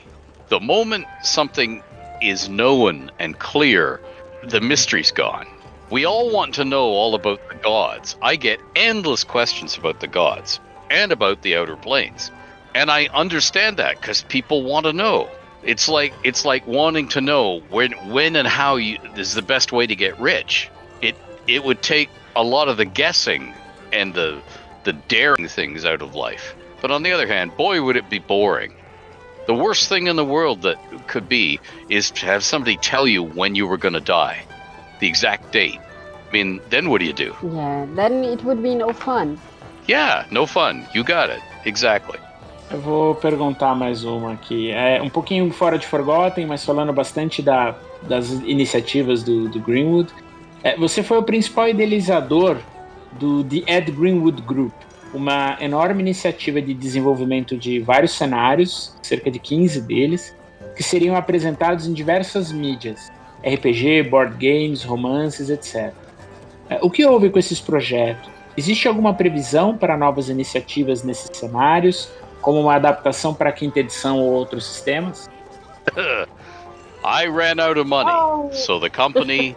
[0.49, 1.83] The moment something
[2.20, 4.01] is known and clear,
[4.47, 5.47] the mystery's gone.
[5.91, 8.16] We all want to know all about the gods.
[8.22, 10.61] I get endless questions about the gods
[10.91, 12.31] and about the outer planes.
[12.75, 15.29] And I understand that cuz people want to know.
[15.62, 19.72] It's like it's like wanting to know when when and how you, is the best
[19.72, 20.70] way to get rich.
[21.01, 21.14] It
[21.47, 23.55] it would take a lot of the guessing
[23.93, 24.43] and the
[24.85, 26.55] the daring things out of life.
[26.83, 28.75] But on the other hand, boy would it be boring.
[29.47, 33.22] The worst thing in the world that could be is to have somebody tell you
[33.22, 34.45] when you were going to die
[35.01, 35.81] the exact date.
[36.29, 37.37] I mean, then what do you do?
[37.43, 39.39] Yeah, then it would be no fun.
[39.87, 40.87] Yeah, no fun.
[40.95, 41.41] You got it.
[41.64, 42.18] Exactly.
[42.75, 44.72] Eu vou perguntar mais uma aqui.
[44.72, 50.12] É um pouquinho fora de Forgotten, mas falando bastante da, das iniciativas do, do Greenwood.
[50.61, 52.57] É, você foi o principal idealizador
[53.12, 54.72] do The Ed Greenwood Group,
[55.14, 60.37] uma enorme iniciativa de desenvolvimento de vários cenários, cerca de 15 deles,
[60.75, 63.12] que seriam apresentados em diversas mídias,
[63.47, 65.95] RPG, board games, romances, etc.
[66.68, 68.29] É, o que houve com esses projetos?
[68.57, 72.11] Existe alguma previsão para novas iniciativas nesses cenários,
[72.45, 75.31] como uma adaptação para a quinta edição ou outros sistemas?
[77.03, 78.51] I ran out of money, oh.
[78.53, 79.57] so the company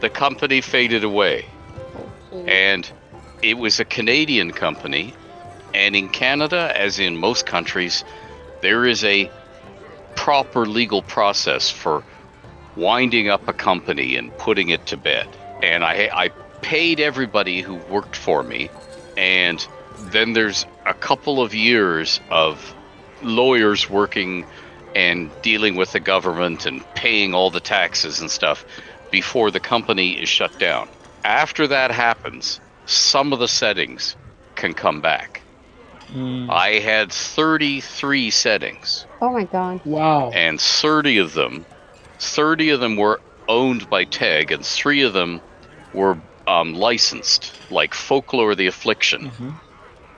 [0.00, 1.46] the company faded away.
[2.46, 2.86] And
[3.42, 5.14] it was a Canadian company,
[5.74, 8.04] and in Canada, as in most countries,
[8.60, 9.30] there is a
[10.14, 12.04] proper legal process for
[12.76, 15.26] winding up a company and putting it to bed.
[15.62, 16.28] And I, I
[16.60, 18.70] paid everybody who worked for me.
[19.16, 19.66] And
[20.12, 22.74] then there's a couple of years of
[23.22, 24.44] lawyers working
[24.94, 28.64] and dealing with the government and paying all the taxes and stuff
[29.10, 30.88] before the company is shut down.
[31.24, 34.16] After that happens, some of the settings
[34.56, 35.42] can come back.
[36.12, 36.50] Mm.
[36.50, 39.06] I had 33 settings.
[39.20, 39.80] Oh my god.
[39.84, 40.30] Wow.
[40.30, 41.64] And 30 of them
[42.20, 45.40] 30 of them were owned by TEG, and three of them
[45.92, 49.50] were um, licensed, like Folklore the Affliction mm-hmm.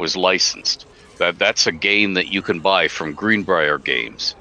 [0.02, 0.84] Was licensed.
[1.18, 4.34] That That's a game that you can buy from Greenbrier Games.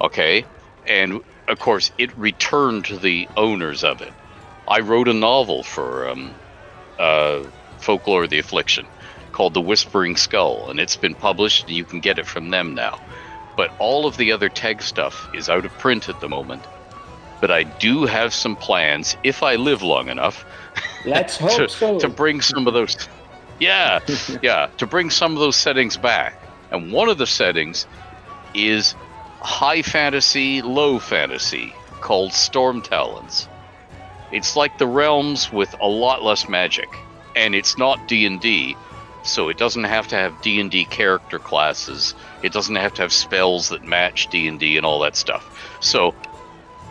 [0.00, 0.44] Okay?
[0.86, 4.12] And of course, it returned to the owners of it.
[4.68, 6.34] I wrote a novel for um,
[6.98, 7.44] uh,
[7.78, 8.86] Folklore the Affliction
[9.32, 12.74] called The Whispering Skull, and it's been published, and you can get it from them
[12.74, 13.00] now.
[13.56, 16.62] But all of the other TEG stuff is out of print at the moment
[17.40, 20.44] but I do have some plans if I live long enough.
[21.04, 21.98] Let's hope to, so.
[21.98, 22.96] to bring some of those.
[23.58, 24.00] Yeah,
[24.42, 26.36] yeah, to bring some of those settings back.
[26.70, 27.86] And one of the settings
[28.54, 28.94] is
[29.40, 33.48] high fantasy, low fantasy, called Storm Talons.
[34.32, 36.88] It's like the realms with a lot less magic,
[37.34, 38.76] and it's not D and D,
[39.22, 42.14] so it doesn't have to have D and D character classes.
[42.42, 45.78] It doesn't have to have spells that match D and D and all that stuff.
[45.80, 46.14] So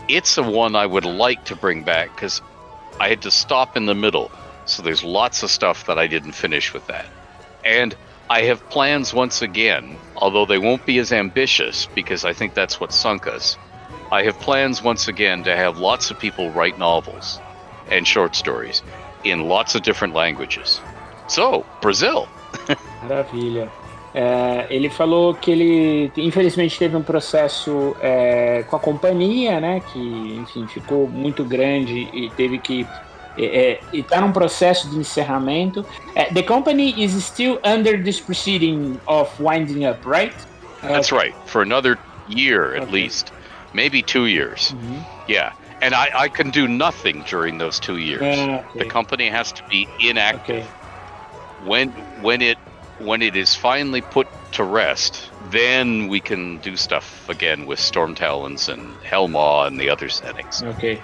[0.07, 2.41] it's a one I would like to bring back because
[2.99, 4.31] I had to stop in the middle.
[4.65, 7.05] So there's lots of stuff that I didn't finish with that.
[7.63, 7.95] And
[8.29, 12.79] I have plans once again, although they won't be as ambitious because I think that's
[12.79, 13.57] what sunk us.
[14.11, 17.39] I have plans once again to have lots of people write novels
[17.91, 18.81] and short stories
[19.23, 20.81] in lots of different languages.
[21.27, 22.27] So, Brazil.
[23.03, 23.69] Maravilha.
[24.13, 29.81] É, ele falou que ele, infelizmente, teve um processo é, com a companhia, né?
[29.91, 29.99] Que,
[30.39, 32.87] enfim, ficou muito grande e teve que
[33.37, 35.85] é, está num processo de encerramento.
[36.33, 40.33] The company is still under this proceeding of winding up, right?
[40.81, 41.33] That's uh, right.
[41.45, 42.91] For another year at Okay.
[42.91, 43.31] least,
[43.73, 44.71] maybe two years.
[44.73, 45.03] Uhum.
[45.27, 48.21] Yeah, and I, I can do nothing during those two years.
[48.23, 50.63] É, The company has to be inactive.
[50.63, 50.67] ok.
[51.57, 51.89] When
[52.21, 52.57] when it
[52.99, 58.13] when it is finally put to rest, then we can do stuff again with Storm
[58.15, 60.61] Talons and Hellmaw and the other settings.
[60.63, 61.01] Ok.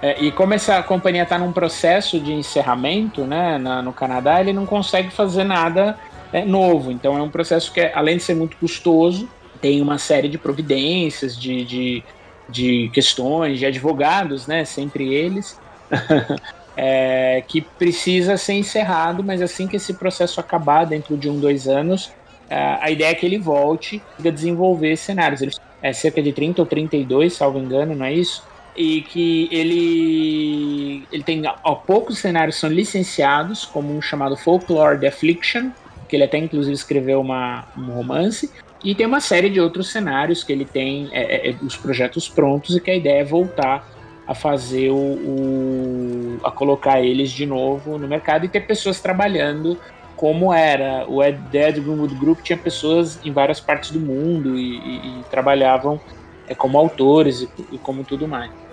[0.00, 4.52] É, e como essa companhia está num processo de encerramento né, na- no Canadá, ele
[4.52, 5.98] não consegue fazer nada
[6.32, 6.92] é, novo.
[6.92, 9.28] Então é um processo que, além de ser muito custoso,
[9.60, 12.04] tem uma série de providências, de, de,
[12.48, 15.58] de questões, de advogados, né, sempre eles,
[16.76, 21.66] é, que precisa ser encerrado, mas assim que esse processo acabar, dentro de um, dois
[21.66, 22.12] anos,
[22.48, 25.42] é, a ideia é que ele volte a desenvolver cenários.
[25.42, 28.44] Ele é cerca de 30 ou 32, salvo engano, não é isso?
[28.78, 35.08] E que ele ele tem ó, poucos cenários são licenciados, como um chamado Folklore The
[35.08, 35.70] Affliction,
[36.08, 38.50] que ele até inclusive escreveu uma, um romance,
[38.84, 42.76] e tem uma série de outros cenários que ele tem é, é, os projetos prontos
[42.76, 43.84] e que a ideia é voltar
[44.28, 49.76] a fazer o, o- a colocar eles de novo no mercado e ter pessoas trabalhando
[50.14, 54.78] como era o Ed Dead Greenwood Group tinha pessoas em várias partes do mundo e,
[54.78, 56.00] e- e trabalhavam
[56.46, 58.67] é, como autores e, e como tudo mais.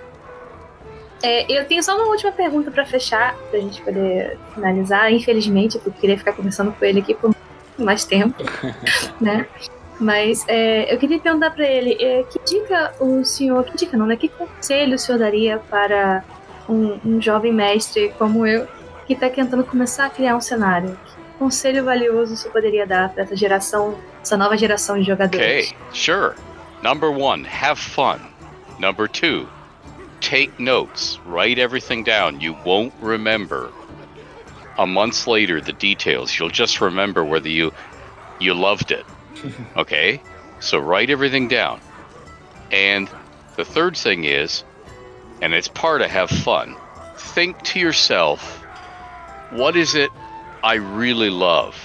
[1.24, 5.12] É, eu tenho só uma última pergunta pra fechar, pra gente poder finalizar.
[5.12, 7.34] Infelizmente, eu queria ficar conversando com ele aqui por
[7.78, 8.44] mais tempo,
[9.20, 9.48] né?
[10.00, 14.06] Mas é, eu queria perguntar pra ele, é, que dica o senhor, que dica não,
[14.06, 14.16] né?
[14.16, 16.24] Que conselho o senhor daria para
[16.68, 18.68] um, um jovem mestre como eu,
[19.08, 20.98] que está tentando começar a criar um cenário?
[21.06, 25.70] Que conselho valioso o senhor poderia dar para essa geração, essa nova geração de jogadores?
[25.70, 26.36] Okay, sure.
[26.84, 28.20] Number one, have fun.
[28.80, 29.48] Number two,
[30.26, 31.20] take notes.
[31.24, 32.42] Write everything down.
[32.42, 33.72] You won't remember
[34.76, 36.38] a month later the details.
[36.38, 37.72] You'll just remember whether you
[38.40, 39.06] you loved it.
[39.78, 40.22] Okay?
[40.60, 41.80] So write everything down.
[42.72, 43.08] And
[43.58, 44.64] the third thing is,
[45.42, 46.76] and it's part of have fun,
[47.18, 48.42] think to yourself,
[49.52, 50.10] what is it
[50.64, 51.76] I really love?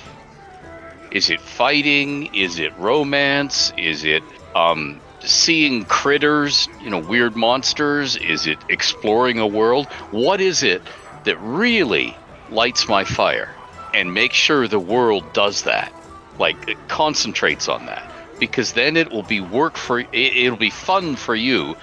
[1.11, 2.34] Is it fighting?
[2.34, 3.72] Is it romance?
[3.76, 4.22] Is it
[4.55, 8.16] um, seeing critters, you know, weird monsters?
[8.16, 9.87] Is it exploring a world?
[10.11, 10.83] What is it
[11.25, 12.16] that really
[12.51, 13.57] lights my fire?
[13.95, 15.93] And make sure the world does that.
[16.39, 18.03] Like, it concentrates on that.
[18.39, 21.77] Because then it will be work for it, it'll be fun for you.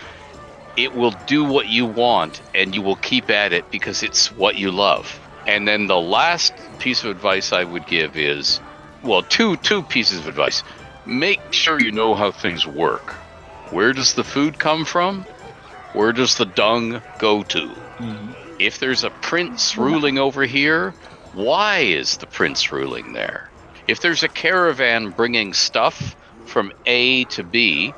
[0.75, 4.55] It will do what you want and you will keep at it because it's what
[4.55, 5.19] you love.
[5.45, 8.59] And then the last piece of advice I would give is
[9.03, 10.63] well, two two pieces of advice.
[11.05, 13.16] Make sure you know how things work.
[13.71, 15.25] Where does the food come from?
[15.93, 17.67] Where does the dung go to?
[17.99, 18.31] Mm-hmm.
[18.59, 20.93] If there's a prince ruling over here,
[21.33, 23.49] why is the prince ruling there?
[23.87, 26.15] If there's a caravan bringing stuff
[26.45, 27.93] from A to B,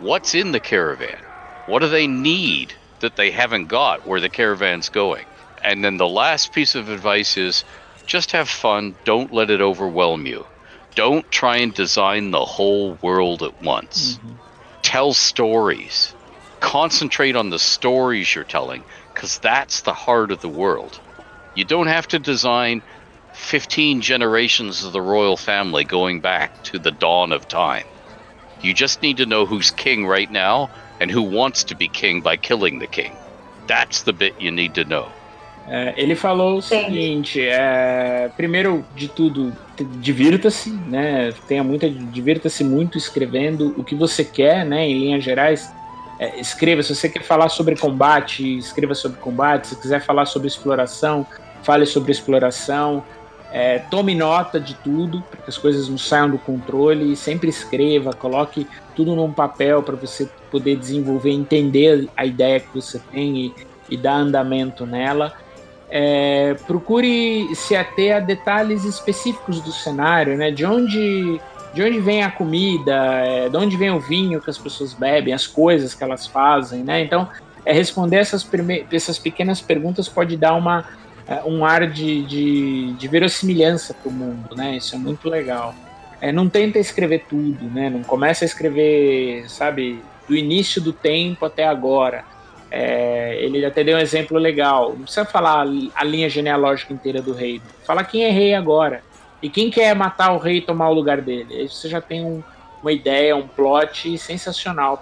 [0.00, 1.20] what's in the caravan?
[1.66, 5.26] What do they need that they haven't got where the caravan's going?
[5.62, 7.64] And then the last piece of advice is
[8.06, 10.46] just have fun, don't let it overwhelm you.
[10.94, 14.16] Don't try and design the whole world at once.
[14.16, 14.47] Mm-hmm.
[14.88, 16.14] Tell stories.
[16.60, 18.82] Concentrate on the stories you're telling
[19.12, 20.98] because that's the heart of the world.
[21.54, 22.80] You don't have to design
[23.34, 27.84] 15 generations of the royal family going back to the dawn of time.
[28.62, 30.70] You just need to know who's king right now
[31.00, 33.12] and who wants to be king by killing the king.
[33.66, 35.17] That's the bit you need to know.
[35.70, 36.84] É, ele falou o Sim.
[36.84, 39.52] seguinte: é, primeiro de tudo,
[40.00, 41.32] divirta-se, né?
[41.46, 44.88] Tenha muita, divirta-se muito escrevendo o que você quer, né?
[44.88, 45.70] Em linhas gerais,
[46.18, 46.82] é, escreva.
[46.82, 49.68] Se você quer falar sobre combate, escreva sobre combate.
[49.68, 51.26] Se quiser falar sobre exploração,
[51.62, 53.04] fale sobre exploração.
[53.50, 57.14] É, tome nota de tudo, para que as coisas não saiam do controle.
[57.14, 58.66] Sempre escreva, coloque
[58.96, 63.54] tudo num papel para você poder desenvolver, entender a ideia que você tem e,
[63.90, 65.34] e dar andamento nela.
[65.90, 70.50] É, procure se ater a detalhes específicos do cenário, né?
[70.50, 71.40] De onde,
[71.72, 75.32] de onde vem a comida, é, de onde vem o vinho que as pessoas bebem,
[75.32, 77.00] as coisas que elas fazem, né?
[77.02, 77.28] Então,
[77.64, 78.48] é, responder essas,
[78.92, 80.84] essas pequenas perguntas pode dar uma,
[81.26, 84.76] é, um ar de, de, de verossimilhança para o mundo, né?
[84.76, 85.74] Isso é muito legal.
[86.20, 87.88] É, não tenta escrever tudo, né?
[87.88, 92.24] Não começa a escrever, sabe, do início do tempo até agora.
[92.70, 94.90] É, ele até deu um exemplo legal.
[94.90, 97.62] Não precisa falar a linha genealógica inteira do reino.
[97.84, 99.02] Fala quem é rei agora.
[99.42, 101.54] E quem quer matar o rei e tomar o lugar dele.
[101.54, 102.42] Aí você já tem um-
[102.82, 104.98] uma ideia, um plot sensacional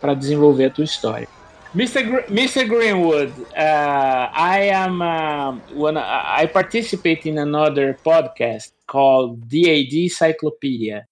[0.00, 1.28] para desenvolver a tua história.
[1.74, 2.02] Mr.
[2.02, 2.64] Gr- Mr.
[2.66, 11.06] Greenwood, uh, I am um, when I, I participate in another podcast called DAD Cyclopedia,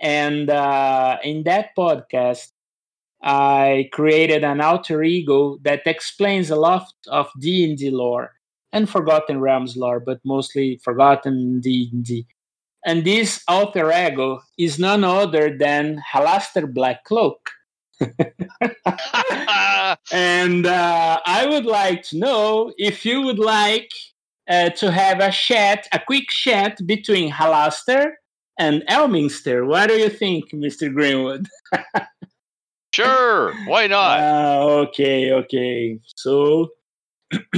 [0.00, 2.52] and uh, in that podcast,
[3.22, 8.32] I created an alter ego that explains a lot of D and D lore
[8.72, 12.26] and Forgotten Realms lore, but mostly Forgotten D and D.
[12.84, 17.38] And this alter ego is none other than Halaster Blackcloak
[20.12, 23.90] and uh, I would like to know if you would like
[24.48, 28.12] uh, to have a chat, a quick chat between Halaster
[28.58, 29.66] and Elminster.
[29.66, 30.92] What do you think, Mr.
[30.92, 31.46] Greenwood?
[32.98, 34.20] sure, why not?
[34.20, 35.98] Uh, okay, okay.
[36.16, 36.70] So,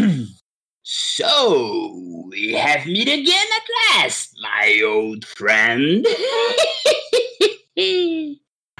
[0.82, 6.06] so we have meet again at last, my old friend.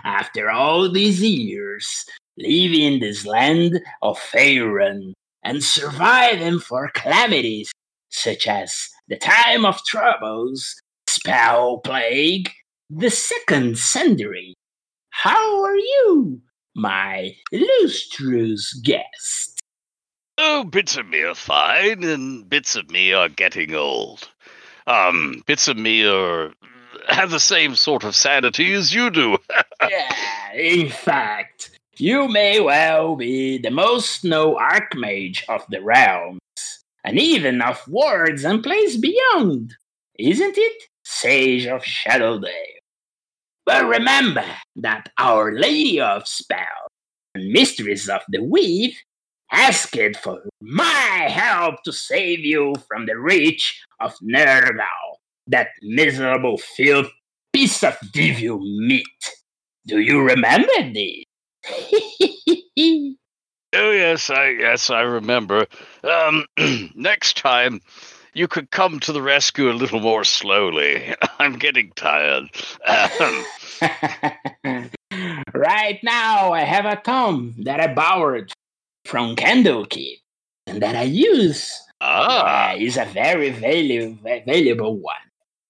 [0.04, 2.04] After all these years,
[2.38, 7.70] living this land of Faerun and surviving for calamities
[8.10, 10.74] such as the time of troubles,
[11.06, 12.50] spell plague,
[12.90, 14.54] the second Sundering.
[15.10, 16.40] How are you,
[16.80, 19.60] my illustrious guest?
[20.38, 24.28] Oh, bits of me are fine, and bits of me are getting old.
[24.86, 26.52] Um, bits of me are
[27.08, 29.36] have the same sort of sanity as you do.
[29.88, 36.40] yeah, in fact, you may well be the most known archmage of the realms,
[37.04, 39.74] and even of worlds and places beyond,
[40.18, 42.79] isn't it, Sage of Shadowdale?
[43.70, 44.44] But remember
[44.82, 46.88] that Our Lady of Spell
[47.36, 48.96] and Mistress of the Weave
[49.52, 57.12] asked for my help to save you from the reach of Nergal, that miserable filth
[57.52, 59.06] piece of devil meat.
[59.86, 61.22] Do you remember this?
[63.72, 65.66] oh yes, I yes I remember.
[66.02, 66.44] Um,
[66.96, 67.80] next time,
[68.34, 71.14] you could come to the rescue a little more slowly.
[71.38, 72.50] I'm getting tired.
[75.54, 78.52] right now, I have a tome that I borrowed
[79.04, 80.18] from Candlekeep
[80.66, 81.72] and that I use.
[82.02, 85.16] Ah, uh, is a very valuable, valuable one.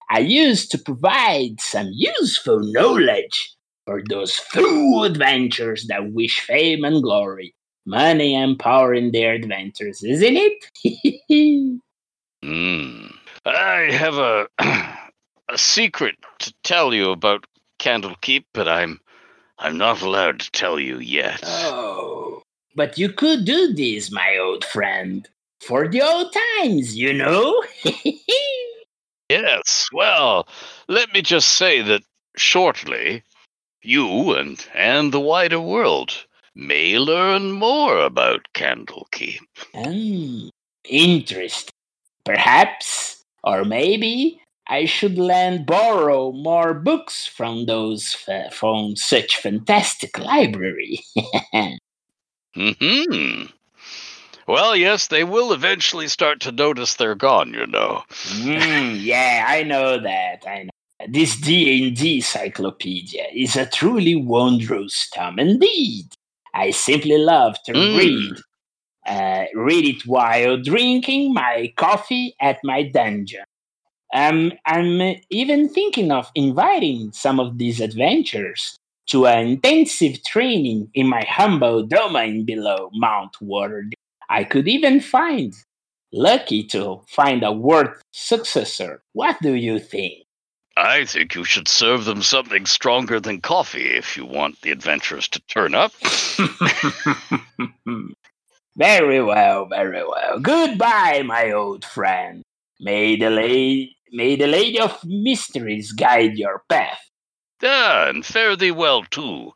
[0.08, 3.54] I use to provide some useful knowledge
[3.86, 7.54] for those few adventurers that wish fame and glory,
[7.86, 11.80] money and power in their adventures, isn't it?
[12.44, 13.12] mm.
[13.44, 14.46] I have a
[15.48, 17.46] a secret to tell you about
[17.80, 19.00] Candlekeep, but I'm
[19.58, 21.40] I'm not allowed to tell you yet.
[21.44, 22.42] Oh,
[22.76, 25.28] but you could do this, my old friend,
[25.60, 27.62] for the old times, you know.
[29.28, 30.46] yes, well,
[30.88, 32.02] let me just say that
[32.36, 33.22] shortly
[33.82, 39.40] you and and the wider world may learn more about Candlekeep.
[39.74, 40.48] Hmm,
[40.84, 41.72] interesting.
[42.24, 44.40] Perhaps, or maybe,
[44.70, 51.00] I should lend borrow more books from those f- from such fantastic library.
[52.54, 53.42] hmm.
[54.46, 57.52] Well, yes, they will eventually start to notice they're gone.
[57.52, 58.02] You know.
[58.10, 60.44] mm, yeah, I know that.
[60.46, 60.70] I know.
[61.08, 66.06] This D&D encyclopedia is a truly wondrous tome indeed.
[66.54, 67.96] I simply love to Mm.
[67.98, 68.32] read.
[69.06, 73.44] Uh, read it while drinking my coffee at my dungeon.
[74.12, 78.76] Um, I'm even thinking of inviting some of these adventurers
[79.08, 83.92] to an intensive training in my humble domain below Mount Waterdeep.
[84.28, 85.54] I could even find
[86.12, 89.02] lucky to find a worth successor.
[89.12, 90.24] What do you think?
[90.76, 95.28] I think you should serve them something stronger than coffee if you want the adventurers
[95.28, 95.92] to turn up.
[98.76, 100.38] very well, very well.
[100.40, 102.42] Goodbye, my old friend.
[102.80, 107.00] May the lady, may the lady of mysteries guide your path.
[107.62, 109.52] Ah, and fare thee well too,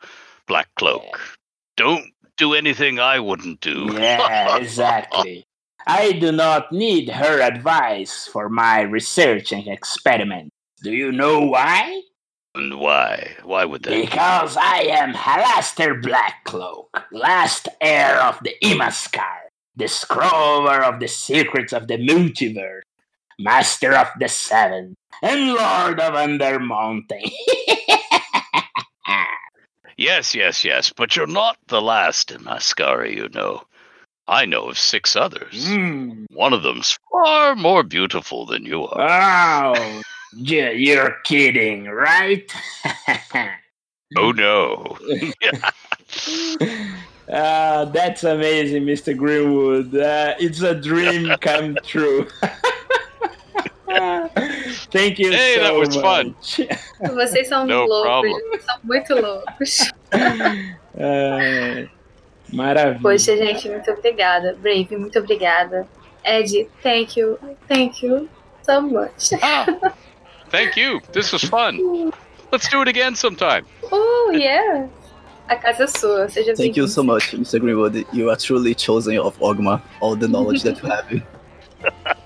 [0.47, 1.39] Black Cloak.
[1.77, 3.91] Don't do anything I wouldn't do.
[3.95, 5.45] Yeah, exactly.
[5.87, 10.51] I do not need her advice for my research and experiment.
[10.83, 12.03] Do you know why?
[12.55, 13.33] and why?
[13.43, 13.91] Why would that?
[13.91, 14.03] be?
[14.03, 21.73] Because I am Halaster Blackcloak, last heir of the Imaskar, the discoverer of the secrets
[21.73, 22.83] of the multiverse,
[23.39, 27.33] master of the seven, and lord of Undermountain.
[29.97, 33.63] Yes, yes, yes, but you're not the last Imaskari, you know.
[34.27, 35.69] I know of six others.
[35.69, 36.25] Hmm.
[36.31, 39.77] One of them's far more beautiful than you are.
[39.77, 40.03] Oh,
[40.35, 42.51] you're kidding, right?
[44.17, 44.97] Oh no.
[47.29, 49.17] Uh, that's amazing, Mr.
[49.17, 49.97] Greenwood.
[49.97, 52.29] Uh, it's a dream come true.
[54.91, 56.35] Thank you Hey, so that was fun.
[56.37, 56.61] much.
[57.15, 58.03] Vocês são No loucos.
[58.03, 58.61] problem.
[58.61, 59.93] São muito loucos.
[60.97, 61.87] Ah,
[62.53, 63.01] maravilha.
[63.03, 64.57] Poxa, gente, muito obrigada.
[64.61, 65.87] Brave, muito obrigada.
[66.25, 67.39] Ed, thank you.
[67.69, 68.29] Thank you
[68.63, 69.33] so much.
[69.43, 69.67] Ah,
[70.51, 71.01] thank you.
[71.13, 72.13] This was fun.
[72.53, 73.65] Let's do it again sometime.
[73.91, 74.87] Oh, yeah.
[75.49, 76.29] A casa é sua.
[76.29, 76.89] Seja Thank you bem-vindo.
[76.89, 77.59] so much, Mr.
[77.61, 78.07] Greenwood.
[78.13, 81.23] You are truly chosen of Ogma, all the knowledge that you have.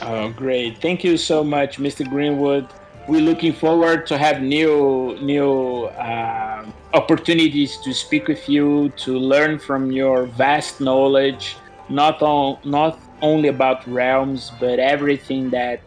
[0.00, 0.78] Oh, great!
[0.78, 2.08] Thank you so much, Mr.
[2.08, 2.66] Greenwood.
[3.08, 6.64] We're looking forward to have new new uh,
[6.94, 11.56] opportunities to speak with you, to learn from your vast knowledge,
[11.88, 15.80] not on not only about realms, but everything that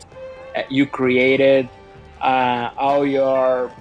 [0.55, 1.69] uh, you created,
[2.21, 3.71] uh, all your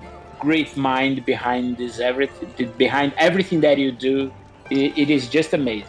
[0.41, 4.33] great mind behind this everything behind everything that you do.
[4.71, 5.89] It, it is just amazing.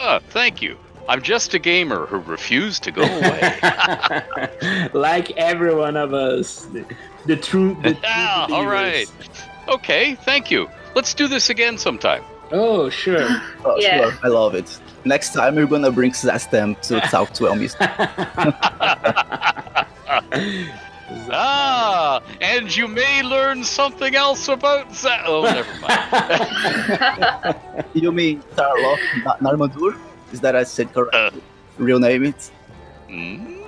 [0.00, 0.78] Ah, thank you.
[1.08, 3.58] I'm just a gamer who refused to go away.
[4.92, 6.66] like every one of us.
[6.66, 6.84] The,
[7.26, 7.76] the true.
[7.82, 7.94] The
[8.48, 10.68] true all okay, thank you.
[10.94, 12.22] Let's do this again sometime.
[12.52, 13.26] Oh, sure.
[13.64, 14.10] Oh, Yeah.
[14.10, 14.78] sure, I love it.
[15.04, 17.74] Next time we're gonna bring Zastem to talk to Elmis.
[21.30, 27.56] Ah, and you may learn something else about Za- Oh, never mind.
[27.94, 29.96] you mean Tarlock Na- Narmadur?
[30.32, 31.36] Is that I said correct?
[31.78, 32.50] Real name it?
[33.08, 33.58] Mm,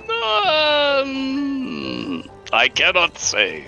[1.01, 3.65] um, I cannot say.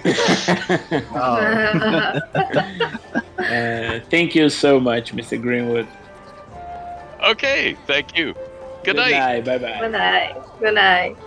[1.15, 2.19] Oh.
[3.43, 5.39] Uh, thank you so much, Mr.
[5.41, 5.87] Greenwood.
[7.23, 8.33] Okay, thank you.
[8.83, 9.43] Good night.
[9.43, 9.79] Bye bye.
[9.79, 10.35] Good night.
[10.59, 11.17] Good night.